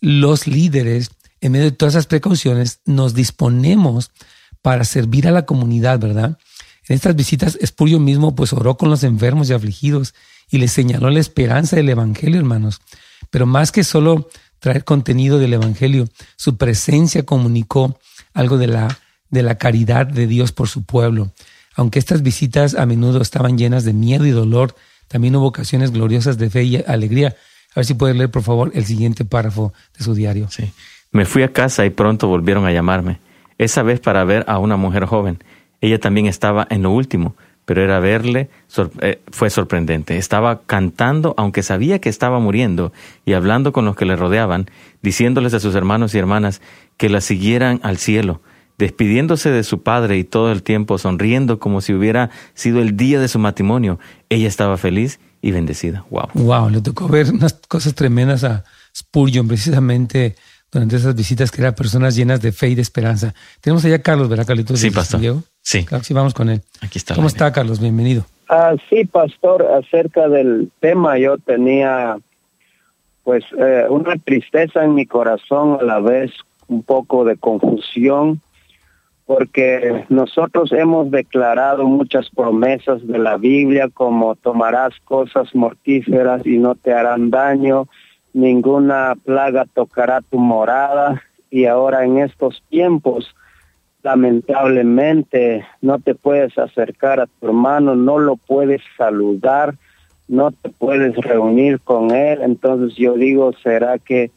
los 0.00 0.46
líderes, 0.46 1.10
en 1.40 1.52
medio 1.52 1.66
de 1.66 1.72
todas 1.72 1.94
esas 1.94 2.06
precauciones, 2.06 2.80
nos 2.84 3.14
disponemos 3.14 4.10
para 4.62 4.84
servir 4.84 5.28
a 5.28 5.32
la 5.32 5.46
comunidad, 5.46 5.98
¿verdad? 5.98 6.38
En 6.88 6.94
estas 6.94 7.16
visitas, 7.16 7.58
Spurgeon 7.64 8.04
mismo 8.04 8.34
pues 8.34 8.52
oró 8.52 8.76
con 8.76 8.90
los 8.90 9.02
enfermos 9.02 9.50
y 9.50 9.52
afligidos 9.52 10.14
y 10.50 10.58
les 10.58 10.72
señaló 10.72 11.10
la 11.10 11.20
esperanza 11.20 11.76
del 11.76 11.88
Evangelio, 11.88 12.38
hermanos. 12.38 12.80
Pero 13.30 13.46
más 13.46 13.72
que 13.72 13.84
solo 13.84 14.28
traer 14.60 14.84
contenido 14.84 15.38
del 15.38 15.54
Evangelio, 15.54 16.08
su 16.36 16.56
presencia 16.56 17.24
comunicó 17.24 17.98
algo 18.32 18.56
de 18.58 18.68
la 18.68 18.98
de 19.30 19.42
la 19.42 19.58
caridad 19.58 20.06
de 20.06 20.26
Dios 20.26 20.52
por 20.52 20.68
su 20.68 20.84
pueblo. 20.84 21.32
Aunque 21.74 21.98
estas 21.98 22.22
visitas 22.22 22.74
a 22.74 22.86
menudo 22.86 23.20
estaban 23.20 23.58
llenas 23.58 23.84
de 23.84 23.92
miedo 23.92 24.24
y 24.26 24.30
dolor, 24.30 24.74
también 25.08 25.36
hubo 25.36 25.46
ocasiones 25.46 25.90
gloriosas 25.90 26.38
de 26.38 26.50
fe 26.50 26.64
y 26.64 26.76
alegría. 26.86 27.36
A 27.74 27.80
ver 27.80 27.84
si 27.84 27.94
puede 27.94 28.14
leer, 28.14 28.30
por 28.30 28.42
favor, 28.42 28.70
el 28.74 28.86
siguiente 28.86 29.24
párrafo 29.24 29.72
de 29.96 30.04
su 30.04 30.14
diario. 30.14 30.48
Sí. 30.50 30.72
Me 31.16 31.24
fui 31.24 31.42
a 31.42 31.50
casa 31.50 31.86
y 31.86 31.88
pronto 31.88 32.28
volvieron 32.28 32.66
a 32.66 32.72
llamarme, 32.72 33.20
esa 33.56 33.82
vez 33.82 34.00
para 34.00 34.22
ver 34.24 34.44
a 34.48 34.58
una 34.58 34.76
mujer 34.76 35.06
joven. 35.06 35.42
Ella 35.80 35.98
también 35.98 36.26
estaba 36.26 36.66
en 36.68 36.82
lo 36.82 36.90
último, 36.90 37.36
pero 37.64 37.82
era 37.82 38.00
verle 38.00 38.50
eh, 39.00 39.22
fue 39.30 39.48
sorprendente. 39.48 40.18
Estaba 40.18 40.60
cantando, 40.66 41.32
aunque 41.38 41.62
sabía 41.62 42.00
que 42.00 42.10
estaba 42.10 42.38
muriendo, 42.38 42.92
y 43.24 43.32
hablando 43.32 43.72
con 43.72 43.86
los 43.86 43.96
que 43.96 44.04
le 44.04 44.14
rodeaban, 44.14 44.66
diciéndoles 45.00 45.54
a 45.54 45.60
sus 45.60 45.74
hermanos 45.74 46.14
y 46.14 46.18
hermanas 46.18 46.60
que 46.98 47.08
la 47.08 47.22
siguieran 47.22 47.80
al 47.82 47.96
cielo, 47.96 48.42
despidiéndose 48.76 49.48
de 49.48 49.62
su 49.64 49.82
padre 49.82 50.18
y 50.18 50.24
todo 50.24 50.52
el 50.52 50.62
tiempo 50.62 50.98
sonriendo 50.98 51.58
como 51.58 51.80
si 51.80 51.94
hubiera 51.94 52.28
sido 52.52 52.82
el 52.82 52.94
día 52.94 53.20
de 53.20 53.28
su 53.28 53.38
matrimonio. 53.38 53.98
Ella 54.28 54.48
estaba 54.48 54.76
feliz 54.76 55.18
y 55.40 55.50
bendecida. 55.50 56.04
Wow. 56.10 56.28
Wow, 56.34 56.68
le 56.68 56.82
tocó 56.82 57.08
ver 57.08 57.30
unas 57.30 57.54
cosas 57.68 57.94
tremendas 57.94 58.44
a 58.44 58.64
Spurgeon 58.94 59.48
precisamente 59.48 60.36
durante 60.70 60.96
esas 60.96 61.14
visitas 61.14 61.50
que 61.50 61.62
eran 61.62 61.74
personas 61.74 62.16
llenas 62.16 62.40
de 62.40 62.52
fe 62.52 62.68
y 62.68 62.74
de 62.74 62.82
esperanza. 62.82 63.34
Tenemos 63.60 63.84
allá 63.84 63.96
a 63.96 64.02
Carlos, 64.02 64.28
¿verdad, 64.28 64.46
Carlitos? 64.46 64.78
Sí, 64.80 64.90
pastor. 64.90 65.20
Sí. 65.62 65.84
Claro, 65.84 66.04
sí, 66.04 66.14
vamos 66.14 66.34
con 66.34 66.48
él. 66.50 66.62
Aquí 66.80 66.98
está. 66.98 67.14
¿Cómo 67.14 67.28
está, 67.28 67.52
Carlos? 67.52 67.80
Bienvenido. 67.80 68.24
Ah, 68.48 68.74
sí, 68.88 69.04
pastor, 69.04 69.62
acerca 69.62 70.28
del 70.28 70.70
tema 70.80 71.18
yo 71.18 71.38
tenía 71.38 72.18
pues 73.24 73.44
eh, 73.58 73.86
una 73.90 74.16
tristeza 74.16 74.84
en 74.84 74.94
mi 74.94 75.04
corazón 75.04 75.78
a 75.80 75.82
la 75.82 75.98
vez 75.98 76.30
un 76.68 76.84
poco 76.84 77.24
de 77.24 77.36
confusión 77.36 78.40
porque 79.26 80.04
nosotros 80.08 80.70
hemos 80.70 81.10
declarado 81.10 81.84
muchas 81.84 82.30
promesas 82.30 83.04
de 83.06 83.18
la 83.18 83.36
Biblia 83.36 83.88
como 83.92 84.36
tomarás 84.36 84.94
cosas 85.04 85.52
mortíferas 85.52 86.46
y 86.46 86.58
no 86.58 86.76
te 86.76 86.92
harán 86.92 87.30
daño, 87.30 87.88
ninguna 88.36 89.14
plaga 89.24 89.64
tocará 89.64 90.20
tu 90.20 90.38
morada 90.38 91.22
y 91.50 91.64
ahora 91.64 92.04
en 92.04 92.18
estos 92.18 92.62
tiempos 92.68 93.34
lamentablemente 94.02 95.66
no 95.80 95.98
te 95.98 96.14
puedes 96.14 96.56
acercar 96.58 97.18
a 97.18 97.26
tu 97.26 97.46
hermano, 97.46 97.96
no 97.96 98.18
lo 98.18 98.36
puedes 98.36 98.82
saludar, 98.98 99.74
no 100.28 100.50
te 100.50 100.68
puedes 100.68 101.16
reunir 101.16 101.80
con 101.80 102.10
él, 102.10 102.40
entonces 102.42 102.96
yo 102.98 103.14
digo, 103.14 103.52
¿será 103.62 103.98
que 103.98 104.30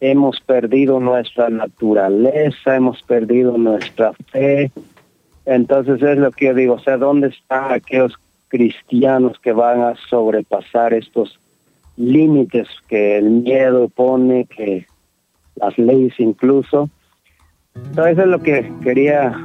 hemos 0.00 0.40
perdido 0.40 0.98
nuestra 0.98 1.50
naturaleza, 1.50 2.74
hemos 2.74 3.02
perdido 3.02 3.58
nuestra 3.58 4.14
fe? 4.32 4.70
Entonces 5.44 6.00
es 6.02 6.16
lo 6.16 6.32
que 6.32 6.46
yo 6.46 6.54
digo, 6.54 6.74
o 6.74 6.80
sea, 6.80 6.96
¿dónde 6.96 7.28
están 7.28 7.72
aquellos 7.72 8.14
cristianos 8.48 9.38
que 9.38 9.52
van 9.52 9.82
a 9.82 9.94
sobrepasar 10.08 10.94
estos 10.94 11.38
límites 11.96 12.68
que 12.88 13.18
el 13.18 13.30
miedo 13.30 13.88
pone, 13.88 14.46
que 14.46 14.86
las 15.56 15.76
leyes 15.78 16.14
incluso? 16.18 16.90
eso 17.92 18.22
es 18.22 18.28
lo 18.28 18.40
que 18.40 18.72
quería. 18.82 19.36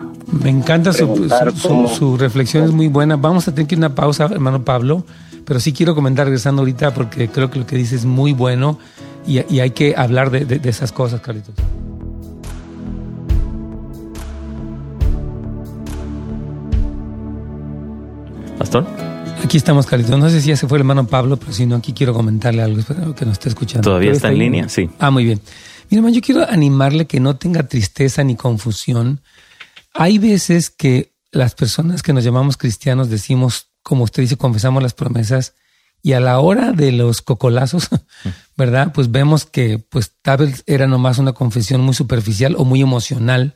Me 0.44 0.50
encanta 0.50 0.94
su, 0.94 1.30
su, 1.88 2.18
reflexión, 2.18 2.66
es 2.66 2.72
muy 2.72 2.88
buena. 2.88 3.16
Vamos 3.16 3.48
a 3.48 3.54
tener 3.54 3.68
que 3.68 3.76
ir 3.76 3.80
una 3.80 3.96
pausa, 3.96 4.26
hermano 4.26 4.64
Pablo, 4.64 5.04
pero 5.46 5.60
sí 5.60 5.74
quiero 5.74 5.96
comentar 5.96 6.26
regresando 6.26 6.62
ahorita 6.62 6.94
porque 6.94 7.28
creo 7.30 7.50
que 7.50 7.60
lo 7.60 7.66
que 7.66 7.76
dice 7.76 7.96
es 7.96 8.06
muy 8.06 8.34
bueno 8.34 8.78
y, 9.26 9.60
hay 9.60 9.72
que 9.72 9.96
hablar 9.96 10.32
de, 10.32 10.70
esas 10.70 10.92
cosas, 10.92 11.22
Carlitos. 11.22 11.56
Pastor. 18.58 18.86
Aquí 19.44 19.58
estamos, 19.58 19.86
Carlitos. 19.86 20.20
No 20.20 20.30
sé 20.30 20.42
si 20.42 20.50
ya 20.50 20.58
se 20.58 20.68
fue 20.68 20.78
el 20.78 20.82
hermano 20.82 21.08
Pablo, 21.08 21.38
pero 21.38 21.54
si 21.54 21.66
no, 21.66 21.76
aquí 21.76 21.94
quiero 21.94 22.14
comentarle 22.14 22.62
algo. 22.62 22.80
Espero 22.80 23.16
que 23.16 23.26
nos 23.26 23.34
esté 23.34 23.50
escuchando. 23.50 23.90
¿Todavía 23.90 24.12
está, 24.12 24.30
en 24.30 24.38
línea? 24.38 24.70
Sí. 24.70 24.90
Ah, 25.00 25.12
muy 25.12 25.24
bien. 25.26 25.42
Mira, 25.90 26.00
hermano, 26.00 26.16
yo 26.16 26.22
quiero 26.22 26.48
animarle 26.48 27.08
que 27.08 27.20
no 27.20 27.38
tenga 27.38 27.64
tristeza 27.64 28.24
ni 28.24 28.36
confusión. 28.36 29.22
Hay 29.94 30.18
veces 30.20 30.70
que 30.70 31.14
las 31.32 31.56
personas 31.56 32.04
que 32.04 32.14
nos 32.14 32.24
llamamos 32.24 32.58
cristianos 32.58 33.10
decimos, 33.10 33.70
como 33.82 34.04
usted 34.04 34.24
dice, 34.24 34.38
confesamos 34.38 34.84
las 34.84 34.94
promesas 34.94 35.56
y 36.02 36.14
a 36.14 36.20
la 36.20 36.40
hora 36.40 36.72
de 36.72 36.92
los 36.92 37.22
cocolazos, 37.22 37.90
¿verdad? 38.58 38.92
Pues 38.94 39.12
vemos 39.12 39.46
que 39.46 39.80
pues 39.80 40.14
tal 40.22 40.38
vez 40.40 40.64
era 40.68 40.88
nomás 40.88 41.18
una 41.18 41.34
confesión 41.34 41.82
muy 41.82 41.94
superficial 41.94 42.56
o 42.58 42.66
muy 42.66 42.82
emocional, 42.82 43.56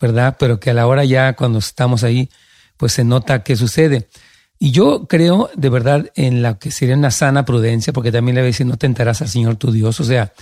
¿verdad? 0.00 0.36
Pero 0.38 0.60
que 0.60 0.70
a 0.70 0.74
la 0.74 0.86
hora 0.86 1.04
ya 1.04 1.34
cuando 1.34 1.58
estamos 1.58 2.04
ahí, 2.04 2.28
pues 2.76 2.92
se 2.92 3.04
nota 3.04 3.42
qué 3.42 3.56
sucede. 3.56 4.08
Y 4.58 4.72
yo 4.72 5.06
creo 5.06 5.50
de 5.54 5.68
verdad 5.68 6.10
en 6.16 6.42
la 6.42 6.58
que 6.58 6.70
sería 6.70 6.96
una 6.96 7.10
sana 7.10 7.44
prudencia, 7.44 7.92
porque 7.92 8.10
también 8.10 8.34
le 8.34 8.40
voy 8.40 8.46
a 8.46 8.52
decir, 8.52 8.66
no 8.66 8.76
tentarás 8.76 9.22
al 9.22 9.28
Señor 9.28 9.56
tu 9.56 9.70
Dios. 9.70 10.00
O 10.00 10.04
sea, 10.04 10.32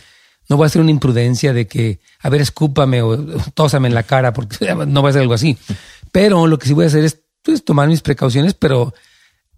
no 0.48 0.57
voy 0.57 0.64
a 0.64 0.66
hacer 0.66 0.81
una 0.81 0.90
imprudencia 0.90 1.52
de 1.52 1.66
que, 1.66 2.00
a 2.20 2.29
ver, 2.29 2.40
escúpame 2.40 3.02
o 3.02 3.16
tósame 3.52 3.88
en 3.88 3.94
la 3.94 4.05
cara, 4.05 4.33
porque 4.33 4.74
no 4.87 5.02
va 5.02 5.11
a 5.11 5.12
ser 5.12 5.22
algo 5.22 5.35
así. 5.35 5.59
Pero 6.12 6.46
lo 6.46 6.59
que 6.59 6.66
sí 6.66 6.72
voy 6.72 6.85
a 6.85 6.88
hacer 6.88 7.05
es 7.05 7.20
pues, 7.42 7.64
tomar 7.64 7.88
mis 7.88 8.00
precauciones, 8.00 8.55
pero 8.55 8.94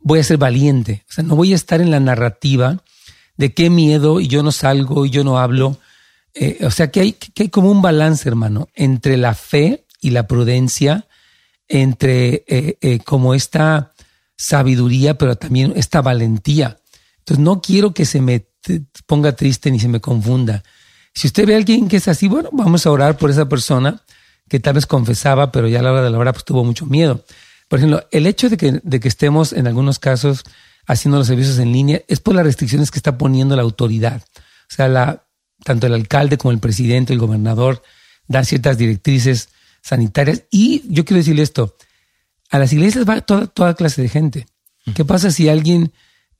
voy 0.00 0.20
a 0.20 0.24
ser 0.24 0.38
valiente. 0.38 1.04
O 1.08 1.12
sea, 1.12 1.24
no 1.24 1.36
voy 1.36 1.52
a 1.52 1.56
estar 1.56 1.80
en 1.80 1.90
la 1.90 2.00
narrativa 2.00 2.82
de 3.36 3.54
qué 3.54 3.70
miedo 3.70 4.20
y 4.20 4.28
yo 4.28 4.42
no 4.42 4.50
salgo 4.50 5.06
y 5.06 5.10
yo 5.10 5.22
no 5.24 5.38
hablo. 5.38 5.78
Eh, 6.34 6.58
o 6.62 6.70
sea, 6.70 6.90
que 6.90 7.00
hay, 7.00 7.12
que 7.12 7.44
hay 7.44 7.48
como 7.48 7.70
un 7.70 7.82
balance, 7.82 8.28
hermano, 8.28 8.68
entre 8.74 9.16
la 9.16 9.34
fe 9.34 9.84
y 10.00 10.10
la 10.10 10.26
prudencia, 10.26 11.06
entre 11.68 12.44
eh, 12.46 12.78
eh, 12.80 12.98
como 13.04 13.34
esta 13.34 13.92
sabiduría, 14.38 15.18
pero 15.18 15.36
también 15.36 15.74
esta 15.76 16.00
valentía. 16.00 16.78
Entonces, 17.18 17.44
no 17.44 17.60
quiero 17.60 17.92
que 17.92 18.06
se 18.06 18.22
me 18.22 18.46
ponga 19.06 19.32
triste 19.32 19.70
ni 19.70 19.80
se 19.80 19.88
me 19.88 20.00
confunda. 20.00 20.62
Si 21.12 21.26
usted 21.26 21.46
ve 21.46 21.54
a 21.54 21.56
alguien 21.58 21.88
que 21.88 21.96
es 21.96 22.08
así, 22.08 22.28
bueno, 22.28 22.48
vamos 22.52 22.86
a 22.86 22.90
orar 22.90 23.18
por 23.18 23.30
esa 23.30 23.48
persona 23.48 24.02
que 24.48 24.60
tal 24.60 24.74
vez 24.74 24.86
confesaba, 24.86 25.52
pero 25.52 25.68
ya 25.68 25.80
a 25.80 25.82
la 25.82 25.92
hora 25.92 26.02
de 26.02 26.10
la 26.10 26.18
hora 26.18 26.32
pues, 26.32 26.44
tuvo 26.44 26.64
mucho 26.64 26.86
miedo. 26.86 27.24
Por 27.68 27.78
ejemplo, 27.80 28.06
el 28.10 28.26
hecho 28.26 28.48
de 28.48 28.56
que, 28.56 28.80
de 28.82 29.00
que 29.00 29.08
estemos 29.08 29.52
en 29.52 29.66
algunos 29.66 29.98
casos 29.98 30.44
haciendo 30.86 31.18
los 31.18 31.26
servicios 31.26 31.58
en 31.58 31.72
línea 31.72 32.00
es 32.08 32.20
por 32.20 32.34
las 32.34 32.44
restricciones 32.44 32.90
que 32.90 32.98
está 32.98 33.18
poniendo 33.18 33.56
la 33.56 33.62
autoridad. 33.62 34.22
O 34.70 34.74
sea, 34.74 34.88
la, 34.88 35.26
tanto 35.64 35.86
el 35.86 35.94
alcalde 35.94 36.38
como 36.38 36.52
el 36.52 36.60
presidente, 36.60 37.12
el 37.12 37.18
gobernador, 37.18 37.82
dan 38.26 38.44
ciertas 38.44 38.78
directrices 38.78 39.50
sanitarias. 39.82 40.44
Y 40.50 40.82
yo 40.88 41.04
quiero 41.04 41.18
decirle 41.18 41.42
esto, 41.42 41.76
a 42.50 42.58
las 42.58 42.72
iglesias 42.72 43.08
va 43.08 43.20
toda, 43.20 43.46
toda 43.46 43.74
clase 43.74 44.02
de 44.02 44.08
gente. 44.08 44.46
¿Qué 44.94 45.04
pasa 45.04 45.30
si 45.30 45.48
alguien 45.48 45.92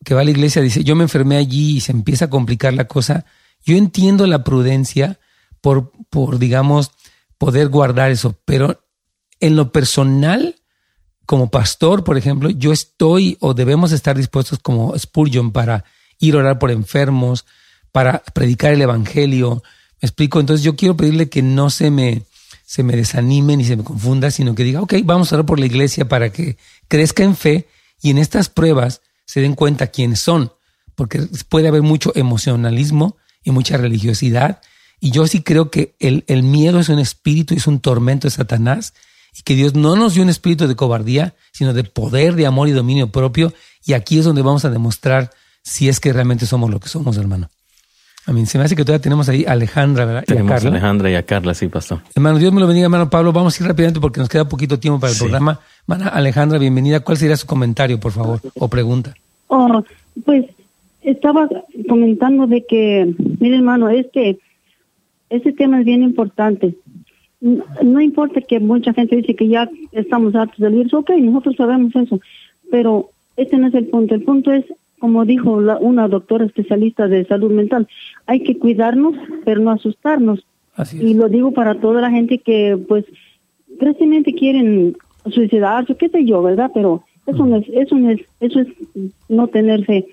que 0.05 0.15
va 0.15 0.23
a 0.23 0.25
la 0.25 0.31
iglesia 0.31 0.63
dice, 0.63 0.85
yo 0.85 0.95
me 0.97 1.05
enfermé 1.05 1.37
allí 1.37 1.77
y 1.77 1.81
se 1.81 1.93
empieza 1.93 2.27
a 2.27 2.31
complicar 2.31 2.73
la 2.73 2.87
cosa? 2.87 3.27
Yo 3.65 3.77
entiendo 3.77 4.27
la 4.27 4.45
prudencia 4.45 5.19
por, 5.61 5.93
por, 6.09 6.39
digamos, 6.39 6.93
poder 7.37 7.69
guardar 7.69 8.11
eso, 8.11 8.39
pero 8.45 8.85
en 9.41 9.57
lo 9.57 9.71
personal, 9.73 10.57
como 11.27 11.51
pastor, 11.51 12.05
por 12.05 12.17
ejemplo, 12.17 12.51
yo 12.51 12.73
estoy 12.73 13.37
o 13.41 13.55
debemos 13.55 13.93
estar 13.93 14.17
dispuestos 14.17 14.59
como 14.61 14.99
Spurgeon 14.99 15.53
para 15.53 15.85
ir 16.19 16.35
a 16.35 16.39
orar 16.39 16.59
por 16.59 16.71
enfermos, 16.71 17.45
para 17.93 18.23
predicar 18.35 18.73
el 18.73 18.83
evangelio. 18.83 19.63
¿Me 20.01 20.07
explico? 20.07 20.41
Entonces 20.41 20.65
yo 20.65 20.77
quiero 20.77 20.97
pedirle 20.97 21.29
que 21.29 21.43
no 21.43 21.71
se 21.71 21.91
me, 21.91 22.23
se 22.69 22.83
me 22.83 22.95
desanime 22.95 23.57
ni 23.57 23.65
se 23.65 23.79
me 23.79 23.83
confunda, 23.83 24.31
sino 24.31 24.55
que 24.55 24.63
diga, 24.63 24.83
ok, 24.83 24.97
vamos 25.03 25.33
a 25.33 25.37
orar 25.37 25.47
por 25.47 25.59
la 25.59 25.65
iglesia 25.65 26.07
para 26.07 26.31
que 26.31 26.59
crezca 26.87 27.25
en 27.25 27.35
fe 27.35 27.67
y 28.03 28.11
en 28.11 28.19
estas 28.19 28.51
pruebas 28.51 29.01
se 29.25 29.41
den 29.41 29.55
cuenta 29.55 29.87
quiénes 29.87 30.21
son, 30.21 30.53
porque 30.95 31.27
puede 31.49 31.69
haber 31.69 31.81
mucho 31.81 32.13
emocionalismo 32.15 33.17
y 33.43 33.53
mucha 33.53 33.79
religiosidad. 33.79 34.61
Y 35.01 35.13
yo 35.13 35.27
sí 35.27 35.41
creo 35.41 35.71
que 35.71 35.97
el, 35.99 36.25
el 36.27 36.43
miedo 36.43 36.79
es 36.79 36.91
un 36.91 36.99
espíritu, 36.99 37.55
es 37.55 37.67
un 37.67 37.81
tormento 37.81 38.27
de 38.27 38.33
Satanás 38.33 38.93
y 39.35 39.45
que 39.45 39.55
Dios 39.55 39.75
no 39.75 39.97
nos 39.97 40.13
dio 40.13 40.23
un 40.23 40.29
espíritu 40.29 40.69
de 40.69 40.77
cobardía, 40.77 41.35
sino 41.53 41.73
de 41.73 41.85
poder, 41.85 42.35
de 42.35 42.45
amor 42.45 42.69
y 42.69 42.73
dominio 42.73 43.11
propio. 43.11 43.55
Y 43.83 43.95
aquí 43.95 44.19
es 44.19 44.27
donde 44.27 44.43
vamos 44.43 44.67
a 44.67 44.71
demostrar 44.71 45.31
si 45.63 45.89
es 45.89 46.01
que 46.01 46.13
realmente 46.13 46.45
somos 46.45 46.69
lo 46.69 46.81
que 46.81 46.91
somos, 46.91 47.17
hermano. 47.17 47.49
A 48.29 48.33
mí 48.33 48.45
se 48.45 48.59
me 48.59 48.65
hace 48.65 48.77
que 48.77 48.85
todavía 48.85 49.01
tenemos 49.01 49.27
ahí 49.31 49.47
a 49.47 49.53
Alejandra, 49.53 50.05
¿verdad? 50.05 50.25
Tenemos 50.27 50.63
a, 50.63 50.69
Alejandra 50.69 51.11
y 51.11 51.15
a 51.15 51.23
Carla, 51.23 51.55
sí, 51.55 51.69
pastor. 51.69 52.01
Hermano, 52.15 52.39
Dios 52.39 52.53
me 52.53 52.61
lo 52.61 52.67
bendiga, 52.67 52.85
hermano 52.85 53.09
Pablo. 53.09 53.33
Vamos 53.33 53.59
a 53.59 53.63
ir 53.65 53.67
rápidamente 53.67 54.01
porque 54.01 54.21
nos 54.21 54.29
queda 54.29 54.47
poquito 54.47 54.79
tiempo 54.79 55.01
para 55.01 55.15
el 55.15 55.19
programa. 55.19 55.61
Hermana 55.89 56.11
Alejandra, 56.11 56.59
bienvenida. 56.59 57.01
¿Cuál 57.01 57.17
sería 57.17 57.39
su 57.39 57.47
comentario, 57.47 57.99
por 57.99 58.13
favor, 58.13 58.39
o 58.55 58.69
pregunta? 58.69 59.15
Oh, 59.47 59.83
pues 60.27 60.45
estaba 61.01 61.49
comentando 61.89 62.47
de 62.47 62.67
que, 62.67 63.15
mire 63.41 63.57
hermano, 63.57 63.89
este, 63.89 64.39
este 65.31 65.55
tema 65.55 65.81
es 65.81 65.87
bien 65.87 66.03
importante. 66.03 66.75
No, 67.41 67.99
importa 67.99 68.43
que 68.43 68.61
mucha 68.61 68.93
gente 68.93 69.17
dice 69.17 69.37
que 69.37 69.49
ya 69.49 69.71
estamos 69.93 70.35
hartos 70.35 70.59
del 70.59 70.75
virus, 70.75 70.93
ok, 70.93 71.13
nosotros 71.19 71.57
sabemos 71.57 71.97
eso, 71.97 72.21
pero 72.71 73.09
este 73.39 73.57
no 73.57 73.69
es 73.69 73.75
el 73.75 73.87
punto. 73.87 74.15
El 74.15 74.23
punto 74.23 74.53
es, 74.53 74.67
como 74.99 75.25
dijo 75.25 75.61
una 75.81 76.09
doctora 76.09 76.45
especialista 76.45 77.09
de 77.09 77.25
salud 77.25 77.51
mental, 77.51 77.89
hay 78.27 78.41
que 78.41 78.59
cuidarnos, 78.59 79.15
pero 79.45 79.61
no 79.61 79.71
asustarnos. 79.71 80.45
Y 80.93 81.15
lo 81.15 81.29
digo 81.29 81.53
para 81.53 81.81
toda 81.81 82.01
la 82.01 82.11
gente 82.11 82.39
que, 82.39 82.79
pues, 82.89 83.05
precisamente 83.79 84.33
quieren 84.35 84.97
suicidarse, 85.31 85.97
qué 85.97 86.09
sé 86.09 86.25
yo, 86.25 86.43
¿verdad? 86.43 86.71
Pero 86.73 87.03
eso 87.27 87.45
no 87.45 87.57
es, 87.57 87.67
eso 87.73 87.97
no 87.97 88.11
es, 88.11 88.21
eso 88.41 88.61
es 88.61 88.69
no 89.29 89.49
tener 89.49 89.85
fe. 89.85 90.07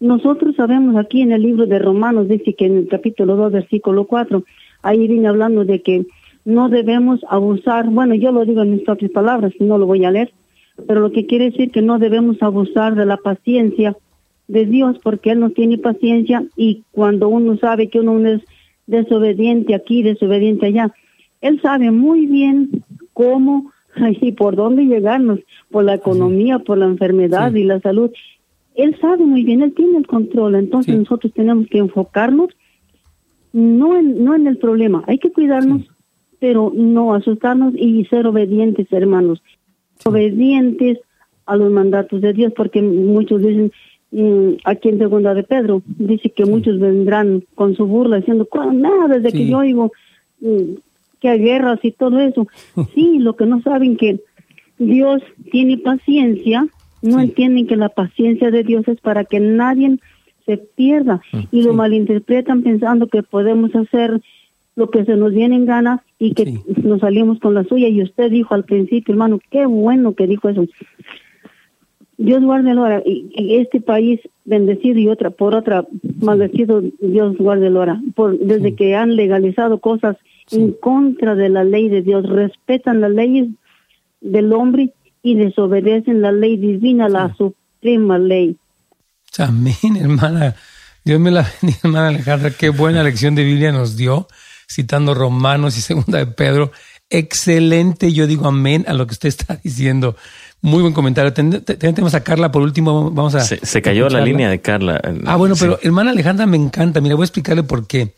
Nosotros 0.00 0.56
sabemos 0.56 0.96
aquí 0.96 1.22
en 1.22 1.32
el 1.32 1.42
libro 1.42 1.66
de 1.66 1.78
Romanos, 1.78 2.28
dice 2.28 2.54
que 2.54 2.66
en 2.66 2.76
el 2.76 2.88
capítulo 2.88 3.36
2, 3.36 3.52
versículo 3.52 4.06
4, 4.06 4.44
ahí 4.82 5.08
viene 5.08 5.28
hablando 5.28 5.64
de 5.64 5.80
que 5.80 6.06
no 6.44 6.68
debemos 6.68 7.20
abusar, 7.28 7.88
bueno, 7.88 8.14
yo 8.14 8.30
lo 8.30 8.44
digo 8.44 8.62
en 8.62 8.72
mis 8.72 8.82
propias 8.82 9.10
palabras, 9.12 9.52
no 9.60 9.78
lo 9.78 9.86
voy 9.86 10.04
a 10.04 10.10
leer, 10.10 10.32
pero 10.86 11.00
lo 11.00 11.12
que 11.12 11.26
quiere 11.26 11.50
decir 11.50 11.70
que 11.70 11.80
no 11.80 11.98
debemos 11.98 12.42
abusar 12.42 12.94
de 12.94 13.06
la 13.06 13.16
paciencia 13.16 13.96
de 14.48 14.66
Dios, 14.66 14.98
porque 15.02 15.30
Él 15.30 15.40
no 15.40 15.50
tiene 15.50 15.78
paciencia 15.78 16.44
y 16.56 16.82
cuando 16.92 17.28
uno 17.28 17.56
sabe 17.56 17.88
que 17.88 18.00
uno 18.00 18.26
es 18.26 18.42
desobediente 18.86 19.74
aquí, 19.74 20.02
desobediente 20.02 20.66
allá, 20.66 20.94
Él 21.40 21.60
sabe 21.62 21.90
muy 21.90 22.26
bien 22.26 22.70
cómo 23.12 23.72
y 24.20 24.32
por 24.32 24.56
dónde 24.56 24.84
llegarnos, 24.84 25.40
por 25.70 25.84
la 25.84 25.94
economía, 25.94 26.58
por 26.58 26.78
la 26.78 26.86
enfermedad 26.86 27.54
y 27.54 27.64
la 27.64 27.80
salud. 27.80 28.10
Él 28.74 28.96
sabe 29.00 29.24
muy 29.24 29.44
bien, 29.44 29.62
Él 29.62 29.72
tiene 29.72 29.98
el 29.98 30.06
control, 30.06 30.56
entonces 30.56 30.96
nosotros 30.96 31.32
tenemos 31.32 31.68
que 31.68 31.78
enfocarnos 31.78 32.50
no 33.54 33.96
en, 33.96 34.24
no 34.24 34.34
en 34.34 34.48
el 34.48 34.58
problema, 34.58 35.04
hay 35.06 35.18
que 35.18 35.30
cuidarnos, 35.30 35.82
pero 36.40 36.72
no 36.74 37.14
asustarnos 37.14 37.72
y 37.76 38.04
ser 38.06 38.26
obedientes, 38.26 38.88
hermanos, 38.90 39.40
obedientes 40.04 40.98
a 41.46 41.54
los 41.54 41.70
mandatos 41.70 42.20
de 42.20 42.32
Dios, 42.32 42.52
porque 42.56 42.82
muchos 42.82 43.40
dicen, 43.42 43.70
aquí 44.64 44.88
en 44.88 44.98
Segunda 44.98 45.34
de 45.34 45.42
Pedro, 45.42 45.82
dice 45.86 46.30
que 46.30 46.44
muchos 46.44 46.78
vendrán 46.78 47.44
con 47.54 47.74
su 47.74 47.86
burla 47.86 48.18
diciendo, 48.18 48.48
nada, 48.72 49.08
desde 49.08 49.36
que 49.36 49.46
yo 49.46 49.58
oigo 49.58 49.92
mm, 50.40 50.74
que 51.20 51.28
hay 51.28 51.40
guerras 51.40 51.80
y 51.82 51.90
todo 51.92 52.20
eso. 52.20 52.46
Sí, 52.94 53.18
lo 53.18 53.34
que 53.34 53.46
no 53.46 53.60
saben 53.62 53.96
que 53.96 54.20
Dios 54.78 55.22
tiene 55.50 55.78
paciencia, 55.78 56.66
no 57.02 57.20
entienden 57.20 57.66
que 57.66 57.76
la 57.76 57.88
paciencia 57.88 58.50
de 58.50 58.62
Dios 58.62 58.86
es 58.88 59.00
para 59.00 59.24
que 59.24 59.40
nadie 59.40 59.98
se 60.46 60.58
pierda. 60.58 61.20
Mm, 61.32 61.38
y 61.50 61.62
lo 61.62 61.74
malinterpretan 61.74 62.62
pensando 62.62 63.08
que 63.08 63.22
podemos 63.22 63.74
hacer 63.74 64.20
lo 64.76 64.90
que 64.90 65.04
se 65.04 65.16
nos 65.16 65.32
viene 65.32 65.56
en 65.56 65.66
gana 65.66 66.02
y 66.18 66.34
que 66.34 66.58
nos 66.82 67.00
salimos 67.00 67.38
con 67.40 67.54
la 67.54 67.64
suya. 67.64 67.88
Y 67.88 68.02
usted 68.02 68.30
dijo 68.30 68.54
al 68.54 68.64
principio, 68.64 69.12
hermano, 69.12 69.40
qué 69.50 69.66
bueno 69.66 70.14
que 70.14 70.26
dijo 70.26 70.48
eso. 70.48 70.66
Dios 72.16 72.42
guarde 72.42 72.70
ahora 72.70 73.02
y, 73.04 73.56
este 73.56 73.80
país 73.80 74.20
bendecido 74.44 74.98
y 74.98 75.08
otra 75.08 75.30
por 75.30 75.54
otra 75.54 75.86
maldecido 76.20 76.82
Dios 77.00 77.36
guarde 77.36 77.68
ahora 77.68 78.00
por 78.14 78.38
desde 78.38 78.74
que 78.74 78.94
han 78.94 79.16
legalizado 79.16 79.78
cosas 79.78 80.16
en 80.50 80.72
contra 80.72 81.34
de 81.34 81.48
la 81.48 81.64
ley 81.64 81.88
de 81.88 82.02
Dios 82.02 82.28
respetan 82.28 83.00
las 83.00 83.10
leyes 83.10 83.48
del 84.20 84.52
hombre 84.52 84.92
y 85.22 85.34
desobedecen 85.36 86.20
la 86.20 86.32
ley 86.32 86.56
divina 86.56 87.08
la 87.08 87.34
suprema 87.34 88.18
ley. 88.18 88.56
Amén 89.38 89.96
hermana. 89.98 90.54
Dios 91.04 91.18
me 91.20 91.30
la 91.30 91.42
bendiga 91.62 91.80
hermana 91.84 92.08
Alejandra. 92.08 92.50
Qué 92.50 92.68
buena 92.68 93.02
lección 93.02 93.34
de 93.34 93.44
Biblia 93.44 93.72
nos 93.72 93.96
dio 93.96 94.28
citando 94.70 95.14
Romanos 95.14 95.76
y 95.76 95.80
Segunda 95.80 96.18
de 96.18 96.26
Pedro. 96.26 96.72
Excelente 97.10 98.12
yo 98.12 98.26
digo 98.26 98.46
amén 98.46 98.84
a 98.88 98.94
lo 98.94 99.06
que 99.06 99.12
usted 99.12 99.28
está 99.28 99.56
diciendo 99.64 100.16
muy 100.64 100.80
buen 100.80 100.94
comentario. 100.94 101.30
Tenemos 101.34 102.14
a 102.14 102.24
Carla 102.24 102.50
por 102.50 102.62
último. 102.62 103.10
Vamos 103.10 103.34
a. 103.34 103.40
Se, 103.40 103.82
cayó 103.82 104.08
la 104.08 104.22
línea 104.22 104.48
de 104.48 104.62
Carla. 104.62 104.98
Ah, 105.26 105.36
bueno, 105.36 105.56
pero 105.60 105.78
hermana 105.82 106.12
Alejandra 106.12 106.46
me 106.46 106.56
encanta. 106.56 107.02
Mira, 107.02 107.16
voy 107.16 107.24
a 107.24 107.26
explicarle 107.26 107.64
por 107.64 107.86
qué. 107.86 108.14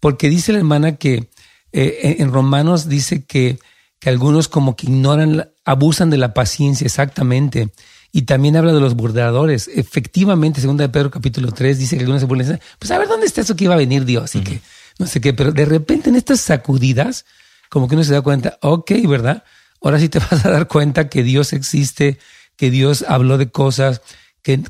Porque 0.00 0.30
dice 0.30 0.52
la 0.52 0.58
hermana 0.58 0.96
que 0.96 1.28
eh, 1.72 2.16
en 2.18 2.32
Romanos 2.32 2.88
dice 2.88 3.26
que, 3.26 3.58
que 3.98 4.08
algunos 4.08 4.48
como 4.48 4.76
que 4.76 4.86
ignoran, 4.86 5.50
abusan 5.66 6.08
de 6.08 6.16
la 6.16 6.32
paciencia, 6.32 6.86
exactamente. 6.86 7.68
Y 8.12 8.22
también 8.22 8.56
habla 8.56 8.72
de 8.72 8.80
los 8.80 8.94
burladores. 8.94 9.68
Efectivamente, 9.68 10.62
segunda 10.62 10.84
de 10.84 10.88
Pedro 10.88 11.10
capítulo 11.10 11.52
3 11.52 11.78
dice 11.78 11.96
que 11.96 12.04
algunos 12.04 12.22
se 12.22 12.26
burlan. 12.26 12.58
Pues 12.78 12.90
a 12.92 12.98
ver, 12.98 13.08
¿dónde 13.08 13.26
está 13.26 13.42
eso 13.42 13.54
que 13.54 13.64
iba 13.64 13.74
a 13.74 13.78
venir 13.78 14.06
Dios? 14.06 14.34
Y 14.36 14.40
que 14.40 14.60
no 14.98 15.06
sé 15.06 15.20
qué. 15.20 15.34
Pero 15.34 15.52
de 15.52 15.66
repente 15.66 16.08
en 16.08 16.16
estas 16.16 16.40
sacudidas, 16.40 17.26
como 17.68 17.88
que 17.88 17.94
uno 17.94 18.04
se 18.04 18.14
da 18.14 18.22
cuenta, 18.22 18.58
ok, 18.62 18.90
¿verdad? 19.06 19.44
Ahora 19.82 19.98
sí 19.98 20.08
te 20.08 20.18
vas 20.30 20.44
a 20.44 20.50
dar 20.50 20.68
cuenta 20.68 21.08
que 21.08 21.22
Dios 21.22 21.52
existe, 21.52 22.18
que 22.56 22.70
Dios 22.70 23.04
habló 23.08 23.38
de 23.38 23.50
cosas, 23.50 24.02
que, 24.42 24.62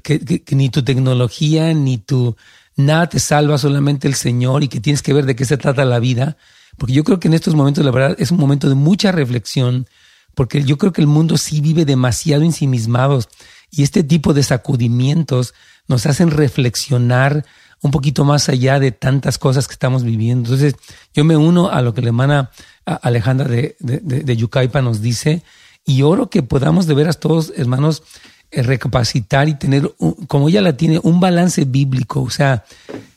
ni 0.51 0.71
tu 0.71 0.83
tecnología, 0.83 1.73
ni 1.75 1.99
tu 1.99 2.37
nada 2.77 3.09
te 3.09 3.21
salva, 3.21 3.59
solamente 3.59 4.09
el 4.09 4.15
Señor 4.15 4.63
y 4.65 4.69
que 4.69 4.81
tienes 4.81 5.03
que 5.03 5.13
ver 5.13 5.27
de 5.27 5.37
qué 5.37 5.45
se 5.45 5.57
trata 5.57 5.85
la 5.85 5.99
vida. 5.99 6.37
Porque 6.77 6.95
yo 6.95 7.05
creo 7.05 7.21
que 7.21 7.29
en 7.29 7.35
estos 7.35 7.55
momentos, 7.55 7.85
la 7.85 7.91
verdad, 7.91 8.17
es 8.19 8.31
un 8.31 8.39
momento 8.39 8.69
de 8.69 8.75
mucha 8.75 9.13
reflexión, 9.13 9.87
porque 10.35 10.63
yo 10.63 10.79
creo 10.79 10.93
que 10.93 11.01
el 11.01 11.07
mundo 11.07 11.37
sí 11.37 11.61
vive 11.61 11.85
demasiado 11.85 12.43
ensimismados 12.43 13.29
y 13.71 13.83
este 13.83 14.03
tipo 14.03 14.35
de 14.35 14.43
sacudimientos 14.43 15.55
nos 15.89 16.07
hacen 16.07 16.31
reflexionar 16.31 17.45
un 17.83 17.91
poquito 17.91 18.25
más 18.25 18.49
allá 18.49 18.79
de 18.79 18.93
tantas 18.93 19.39
cosas 19.39 19.67
que 19.67 19.73
estamos 19.73 20.05
viviendo. 20.05 20.51
Entonces, 20.51 20.75
yo 21.15 21.25
me 21.25 21.37
uno 21.37 21.71
a 21.71 21.81
lo 21.83 21.95
que 21.95 22.03
le 22.03 22.09
hermana 22.09 22.51
Alejandra 22.85 23.49
de, 23.49 23.77
de, 23.79 24.37
Yucaipa 24.37 24.83
nos 24.83 25.01
dice, 25.01 25.43
y 25.85 26.03
oro 26.03 26.29
que 26.29 26.43
podamos 26.43 26.87
de 26.87 26.95
veras 26.95 27.21
todos, 27.21 27.53
hermanos, 27.57 28.03
eh, 28.51 28.63
recapacitar 28.63 29.49
y 29.49 29.55
tener, 29.55 29.91
como 30.27 30.49
ella 30.49 30.61
la 30.61 30.77
tiene, 30.77 31.01
un 31.03 31.21
balance 31.21 31.65
bíblico. 31.65 32.23
O 32.23 32.31
sea, 32.31 32.65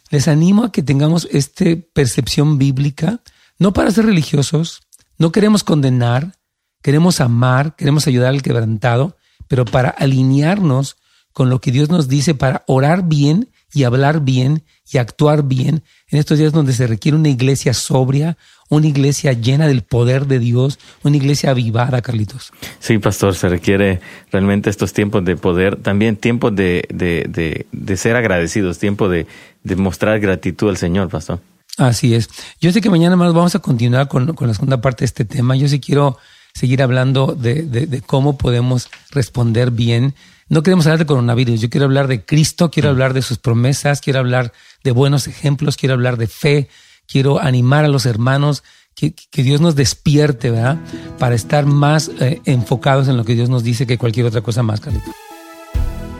les 0.09 0.27
animo 0.27 0.63
a 0.63 0.71
que 0.71 0.83
tengamos 0.83 1.27
esta 1.31 1.65
percepción 1.93 2.57
bíblica, 2.57 3.19
no 3.59 3.73
para 3.73 3.91
ser 3.91 4.05
religiosos, 4.05 4.81
no 5.17 5.31
queremos 5.31 5.63
condenar, 5.63 6.37
queremos 6.81 7.19
amar, 7.19 7.75
queremos 7.75 8.07
ayudar 8.07 8.29
al 8.29 8.41
quebrantado, 8.41 9.17
pero 9.47 9.65
para 9.65 9.89
alinearnos 9.89 10.97
con 11.33 11.49
lo 11.49 11.59
que 11.59 11.71
Dios 11.71 11.89
nos 11.89 12.07
dice, 12.07 12.35
para 12.35 12.63
orar 12.67 13.03
bien 13.03 13.49
y 13.73 13.83
hablar 13.83 14.21
bien 14.21 14.63
y 14.91 14.97
actuar 14.97 15.43
bien 15.43 15.83
en 16.09 16.19
estos 16.19 16.37
días 16.37 16.53
donde 16.53 16.73
se 16.73 16.87
requiere 16.87 17.17
una 17.17 17.29
iglesia 17.29 17.73
sobria, 17.73 18.37
una 18.69 18.87
iglesia 18.87 19.33
llena 19.33 19.67
del 19.67 19.81
poder 19.81 20.27
de 20.27 20.39
Dios, 20.39 20.79
una 21.03 21.17
iglesia 21.17 21.51
avivada, 21.51 22.01
Carlitos. 22.01 22.51
Sí, 22.79 22.97
pastor, 22.99 23.35
se 23.35 23.49
requiere 23.49 23.99
realmente 24.31 24.69
estos 24.69 24.93
tiempos 24.93 25.25
de 25.25 25.35
poder, 25.35 25.77
también 25.77 26.15
tiempos 26.15 26.55
de, 26.55 26.87
de, 26.93 27.65
de, 27.71 27.97
ser 27.97 28.15
agradecidos, 28.15 28.77
tiempo 28.77 29.09
de, 29.09 29.25
de, 29.63 29.75
mostrar 29.75 30.19
gratitud 30.19 30.69
al 30.69 30.77
Señor, 30.77 31.09
pastor. 31.09 31.39
Así 31.77 32.13
es. 32.13 32.29
Yo 32.61 32.71
sé 32.71 32.81
que 32.81 32.89
mañana 32.89 33.15
más 33.15 33.33
vamos 33.33 33.55
a 33.55 33.59
continuar 33.59 34.07
con, 34.07 34.35
con 34.35 34.47
la 34.47 34.53
segunda 34.53 34.81
parte 34.81 35.01
de 35.01 35.05
este 35.05 35.25
tema. 35.25 35.55
Yo 35.55 35.67
sí 35.67 35.79
quiero 35.79 36.17
seguir 36.53 36.83
hablando 36.83 37.35
de, 37.35 37.63
de 37.63 38.01
cómo 38.01 38.37
podemos 38.37 38.89
responder 39.11 39.71
bien 39.71 40.13
no 40.49 40.63
queremos 40.63 40.85
hablar 40.85 40.99
de 40.99 41.05
coronavirus, 41.05 41.61
yo 41.61 41.69
quiero 41.69 41.85
hablar 41.85 42.07
de 42.07 42.23
Cristo, 42.23 42.69
quiero 42.71 42.89
hablar 42.89 43.13
de 43.13 43.21
sus 43.21 43.37
promesas, 43.37 44.01
quiero 44.01 44.19
hablar 44.19 44.53
de 44.83 44.91
buenos 44.91 45.27
ejemplos, 45.27 45.77
quiero 45.77 45.93
hablar 45.93 46.17
de 46.17 46.27
fe, 46.27 46.69
quiero 47.07 47.39
animar 47.39 47.85
a 47.85 47.87
los 47.87 48.05
hermanos, 48.05 48.63
que, 48.95 49.13
Dios 49.43 49.59
nos 49.59 49.75
despierte, 49.75 50.51
¿verdad? 50.51 50.77
Para 51.17 51.35
estar 51.35 51.65
más 51.65 52.11
eh, 52.19 52.41
enfocados 52.45 53.07
en 53.07 53.17
lo 53.17 53.25
que 53.25 53.35
Dios 53.35 53.49
nos 53.49 53.63
dice 53.63 53.87
que 53.87 53.97
cualquier 53.97 54.27
otra 54.27 54.41
cosa 54.41 54.63
más, 54.63 54.79
Carlito. 54.79 55.11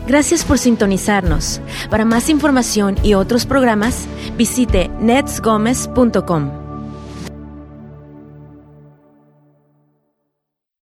Gracias 0.08 0.44
por 0.44 0.58
sintonizarnos. 0.58 1.62
Para 1.90 2.04
más 2.04 2.30
información 2.30 2.98
y 3.04 3.14
otros 3.14 3.46
programas, 3.46 4.06
visite 4.38 4.90
netsgomez.com. 5.00 6.62